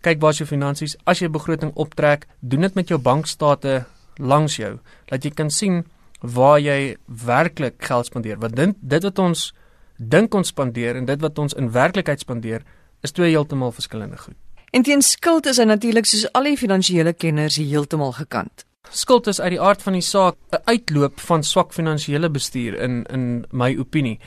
Kyk 0.00 0.20
waar 0.20 0.30
is 0.30 0.38
jou 0.38 0.48
finansies. 0.48 0.96
As 1.04 1.18
jy 1.18 1.26
'n 1.26 1.32
begroting 1.32 1.72
optrek, 1.74 2.26
doen 2.40 2.60
dit 2.60 2.74
met 2.74 2.88
jou 2.88 2.98
bankstate 2.98 3.84
langs 4.16 4.56
jou, 4.56 4.78
dat 5.06 5.24
jy 5.24 5.30
kan 5.30 5.50
sien 5.50 5.84
waar 6.20 6.60
jy 6.60 6.96
werklik 7.06 7.74
geld 7.78 8.06
spandeer. 8.06 8.38
Want 8.38 8.56
dit 8.56 8.74
dit 8.80 9.02
wat 9.02 9.18
ons 9.18 9.54
dink 9.96 10.34
ons 10.34 10.48
spandeer 10.48 10.96
en 10.96 11.04
dit 11.04 11.20
wat 11.20 11.38
ons 11.38 11.54
in 11.54 11.70
werklikheid 11.70 12.20
spandeer, 12.20 12.62
is 13.02 13.12
twee 13.12 13.30
heeltemal 13.30 13.72
verskillende 13.72 14.16
goed. 14.18 14.43
En 14.74 14.82
teen 14.82 15.02
skuld 15.06 15.46
is 15.46 15.60
hy 15.62 15.68
natuurlik 15.70 16.06
soos 16.10 16.24
al 16.34 16.48
die 16.48 16.56
finansiële 16.58 17.12
kenners 17.14 17.60
heeltemal 17.60 18.10
gekant. 18.16 18.64
Skuld 18.90 19.28
is 19.30 19.38
uit 19.38 19.52
die 19.54 19.60
aard 19.62 19.82
van 19.86 19.94
die 19.94 20.02
saak 20.02 20.34
'n 20.50 20.62
uitloop 20.66 21.20
van 21.20 21.42
swak 21.42 21.72
finansiële 21.72 22.28
bestuur 22.30 22.74
in 22.82 23.06
in 23.06 23.46
my 23.52 23.76
opinie. 23.78 24.18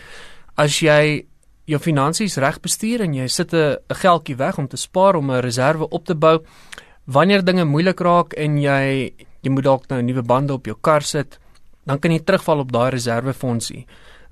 As 0.56 0.80
jy 0.80 1.26
jou 1.66 1.80
finansies 1.80 2.38
reg 2.38 2.62
bestuur 2.62 3.02
en 3.02 3.14
jy 3.14 3.28
sit 3.28 3.54
'n 3.54 3.78
geldjie 3.90 4.36
weg 4.36 4.58
om 4.58 4.68
te 4.68 4.78
spaar 4.78 5.16
om 5.16 5.32
'n 5.32 5.42
reserve 5.42 5.90
op 5.90 6.06
te 6.06 6.16
bou, 6.16 6.40
wanneer 7.06 7.44
dinge 7.44 7.66
moeilik 7.66 8.00
raak 8.00 8.34
en 8.34 8.58
jy 8.58 9.14
jy 9.42 9.50
moet 9.50 9.64
dalk 9.64 9.88
nou 9.90 10.02
nuwe 10.02 10.22
bande 10.22 10.54
op 10.54 10.66
jou 10.66 10.78
kar 10.82 11.02
sit, 11.02 11.40
dan 11.86 12.00
kan 12.00 12.12
jy 12.12 12.20
terugval 12.20 12.60
op 12.60 12.72
daai 12.72 12.90
reservefondsie 12.90 13.86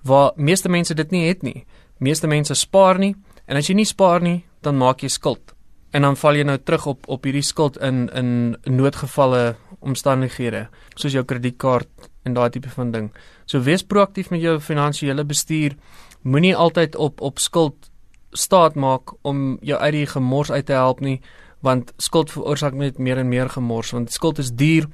waar 0.03 0.31
meeste 0.35 0.69
mense 0.69 0.93
dit 0.93 1.11
nie 1.11 1.27
het 1.27 1.41
nie. 1.43 1.65
Meeste 1.97 2.27
mense 2.27 2.53
spaar 2.53 2.99
nie 2.99 3.15
en 3.47 3.57
as 3.57 3.67
jy 3.67 3.75
nie 3.75 3.85
spaar 3.85 4.21
nie, 4.21 4.45
dan 4.61 4.77
maak 4.77 5.01
jy 5.01 5.09
skuld. 5.09 5.54
En 5.95 6.03
dan 6.03 6.17
val 6.19 6.35
jy 6.35 6.43
nou 6.43 6.57
terug 6.59 6.85
op 6.91 7.07
op 7.07 7.23
hierdie 7.23 7.45
skuld 7.45 7.77
in 7.79 8.09
in 8.11 8.29
noodgevalle 8.67 9.55
omstandighede, 9.79 10.65
soos 10.95 11.15
jou 11.15 11.23
kredietkaart 11.23 12.09
en 12.27 12.35
daai 12.35 12.49
tipe 12.51 12.69
van 12.73 12.91
ding. 12.91 13.11
So 13.45 13.61
wees 13.63 13.85
proaktief 13.85 14.31
met 14.33 14.41
jou 14.41 14.57
finansiële 14.59 15.23
bestuur. 15.25 15.77
Moenie 16.21 16.55
altyd 16.55 16.95
op 16.95 17.21
op 17.21 17.39
skuld 17.39 17.91
staat 18.31 18.75
maak 18.75 19.13
om 19.21 19.57
jou 19.61 19.79
uit 19.79 19.93
die 19.93 20.05
gemors 20.05 20.51
uit 20.51 20.65
te 20.65 20.73
help 20.73 20.99
nie, 20.99 21.21
want 21.63 21.93
skuld 21.97 22.31
veroorsaak 22.31 22.73
net 22.73 22.97
meer 22.97 23.17
en 23.17 23.29
meer 23.29 23.49
gemors 23.49 23.93
want 23.95 24.11
skuld 24.11 24.41
is 24.43 24.51
duur 24.51 24.89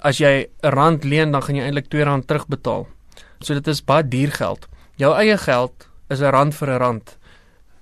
as 0.00 0.18
jy 0.18 0.48
'n 0.62 0.70
rand 0.74 1.04
leen, 1.04 1.30
dan 1.30 1.42
gaan 1.42 1.56
jy 1.56 1.62
eintlik 1.62 1.88
2 1.88 2.04
rand 2.04 2.26
terugbetaal. 2.26 2.86
So 3.40 3.54
dit 3.54 3.66
is 3.68 3.84
baie 3.84 4.08
duur 4.08 4.32
geld. 4.32 4.68
Jou 4.96 5.14
eie 5.14 5.38
geld 5.38 5.88
is 6.10 6.20
'n 6.20 6.30
rand 6.30 6.54
vir 6.54 6.68
'n 6.68 6.78
rand. 6.78 7.18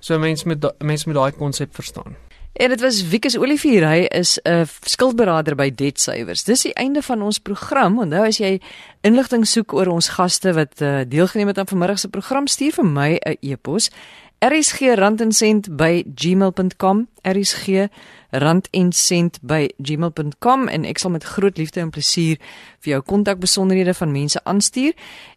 So 0.00 0.18
mense 0.18 0.46
moet 0.48 0.82
mense 0.82 1.08
moet 1.08 1.16
daai 1.16 1.32
konsep 1.32 1.74
verstaan. 1.74 2.16
En 2.54 2.68
dit 2.68 2.80
was 2.80 3.08
Wikus 3.08 3.38
Olivier, 3.38 3.88
hy 3.88 4.04
is 4.14 4.38
'n 4.42 4.66
skuldberader 4.80 5.54
by 5.54 5.74
Debt 5.74 6.00
Savers. 6.00 6.44
Dis 6.44 6.62
die 6.62 6.74
einde 6.74 7.02
van 7.02 7.22
ons 7.22 7.38
program. 7.38 7.98
Onthou 7.98 8.26
as 8.26 8.38
jy 8.38 8.60
inligting 9.00 9.46
soek 9.46 9.72
oor 9.72 9.86
ons 9.86 10.08
gaste 10.08 10.52
wat 10.52 10.80
uh, 10.80 11.00
deelgeneem 11.08 11.46
het 11.46 11.58
aan 11.58 11.66
vanmiddag 11.66 11.98
se 11.98 12.08
program, 12.08 12.46
stuur 12.46 12.72
vir 12.72 12.84
my 12.84 13.14
'n 13.14 13.36
e-pos 13.40 13.90
rsg@gmail.com 14.38 17.08
rsg 17.22 17.88
rand 18.30 18.68
en 18.70 18.92
sent 18.92 19.38
by 19.42 19.70
gmail.com 19.78 20.68
en 20.68 20.84
ek 20.84 20.98
sal 20.98 21.10
met 21.14 21.24
groot 21.24 21.58
liefde 21.58 21.80
en 21.80 21.90
plesier 21.90 22.36
vir 22.84 22.92
jou 22.92 23.02
kontakbesonderhede 23.02 23.94
van 23.94 24.12
mense 24.12 24.40
aanstuur. 24.44 24.92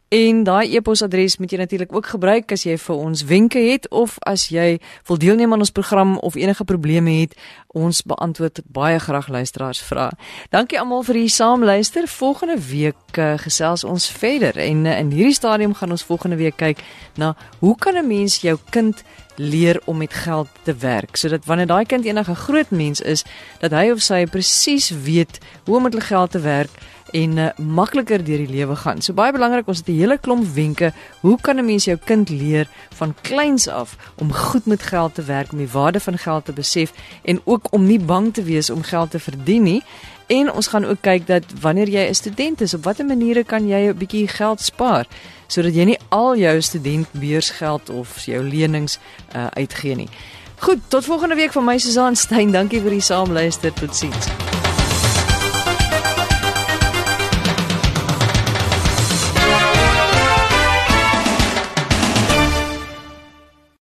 En 0.08 0.44
daai 0.44 0.76
e-posadres 0.76 1.38
moet 1.38 1.52
jy 1.52 1.58
natuurlik 1.58 1.92
ook 1.92 2.06
gebruik 2.06 2.52
as 2.56 2.62
jy 2.64 2.78
vir 2.80 2.96
ons 2.96 3.24
wenke 3.28 3.60
het 3.60 3.90
of 3.92 4.14
as 4.24 4.46
jy 4.48 4.78
wil 5.10 5.18
deelneem 5.20 5.52
aan 5.52 5.66
ons 5.66 5.74
program 5.76 6.16
of 6.24 6.38
enige 6.40 6.64
probleme 6.64 7.12
het. 7.12 7.36
Ons 7.78 8.02
beantwoord 8.02 8.62
baie 8.74 8.98
graag 9.00 9.28
luisteraars 9.28 9.80
vrae. 9.86 10.16
Dankie 10.50 10.80
almal 10.82 11.04
vir 11.06 11.20
die 11.20 11.30
saamluister. 11.30 12.08
Volgende 12.10 12.58
week 12.70 13.20
uh, 13.22 13.36
gesels 13.38 13.84
ons 13.86 14.08
verder 14.10 14.58
en 14.58 14.86
uh, 14.86 14.98
in 14.98 15.12
hierdie 15.14 15.38
stadium 15.38 15.76
gaan 15.78 15.94
ons 15.94 16.06
volgende 16.08 16.40
week 16.42 16.58
kyk 16.58 16.82
na 17.22 17.36
hoe 17.62 17.76
kan 17.78 17.98
'n 17.98 18.08
mens 18.08 18.42
jou 18.42 18.58
kind 18.74 19.04
leer 19.38 19.82
om 19.86 19.98
met 19.98 20.14
geld 20.14 20.50
te 20.64 20.74
werk 20.74 21.16
sodat 21.16 21.46
wanneer 21.46 21.68
daai 21.68 21.86
kind 21.86 22.06
enige 22.06 22.36
groot 22.36 22.70
mens 22.70 23.02
is 23.02 23.24
dat 23.60 23.72
hy 23.72 23.92
of 23.94 24.02
sy 24.02 24.26
presies 24.26 24.90
weet 24.90 25.38
hoe 25.66 25.76
om 25.78 25.84
met 25.84 25.94
hulle 25.94 26.06
geld 26.06 26.32
te 26.32 26.40
werk 26.42 26.74
en 27.16 27.38
uh, 27.38 27.50
makliker 27.58 28.24
deur 28.24 28.42
die 28.44 28.52
lewe 28.52 28.76
gaan. 28.76 29.02
So 29.02 29.16
baie 29.16 29.32
belangrik, 29.32 29.68
ons 29.68 29.78
het 29.78 29.88
'n 29.88 30.00
hele 30.00 30.18
klomp 30.18 30.46
wenke. 30.54 30.94
Hoe 31.22 31.38
kan 31.42 31.58
'n 31.58 31.66
mens 31.66 31.86
jou 31.86 31.98
kind 31.98 32.30
leer 32.30 32.68
van 32.96 33.16
kleins 33.22 33.68
af 33.68 33.96
om 34.16 34.34
goed 34.34 34.66
met 34.66 34.82
geld 34.84 35.16
te 35.16 35.24
werk, 35.24 35.52
om 35.52 35.58
die 35.58 35.72
waarde 35.72 36.00
van 36.00 36.18
geld 36.18 36.46
te 36.46 36.54
besef 36.54 36.94
en 37.24 37.42
ook 37.44 37.67
om 37.72 37.86
nie 37.86 38.00
bang 38.00 38.34
te 38.34 38.44
wees 38.44 38.70
om 38.70 38.84
geld 38.84 39.12
te 39.12 39.20
verdien 39.20 39.64
nie. 39.64 39.84
En 40.28 40.52
ons 40.52 40.68
gaan 40.68 40.86
ook 40.86 41.02
kyk 41.02 41.28
dat 41.28 41.44
wanneer 41.62 41.90
jy 41.90 42.08
'n 42.10 42.14
student 42.14 42.62
is, 42.62 42.74
op 42.74 42.84
watter 42.84 43.06
maniere 43.06 43.44
kan 43.44 43.68
jy 43.68 43.88
'n 43.88 43.98
bietjie 43.98 44.28
geld 44.28 44.62
spaar 44.62 45.08
sodat 45.48 45.76
jy 45.76 45.84
nie 45.84 46.00
al 46.10 46.36
jou 46.38 46.62
studentbeursgeld 46.62 47.90
of 47.90 48.20
jou 48.26 48.44
lenings 48.44 49.00
uh, 49.36 49.48
uitgee 49.48 49.96
nie. 49.96 50.10
Goed, 50.60 50.80
tot 50.88 51.06
volgende 51.06 51.36
week 51.36 51.52
van 51.52 51.64
my 51.64 51.78
Susan 51.78 52.16
Stein. 52.16 52.52
Dankie 52.52 52.82
vir 52.82 52.90
die 52.90 53.02
saamluister. 53.02 53.74
Totsiens. 53.74 54.57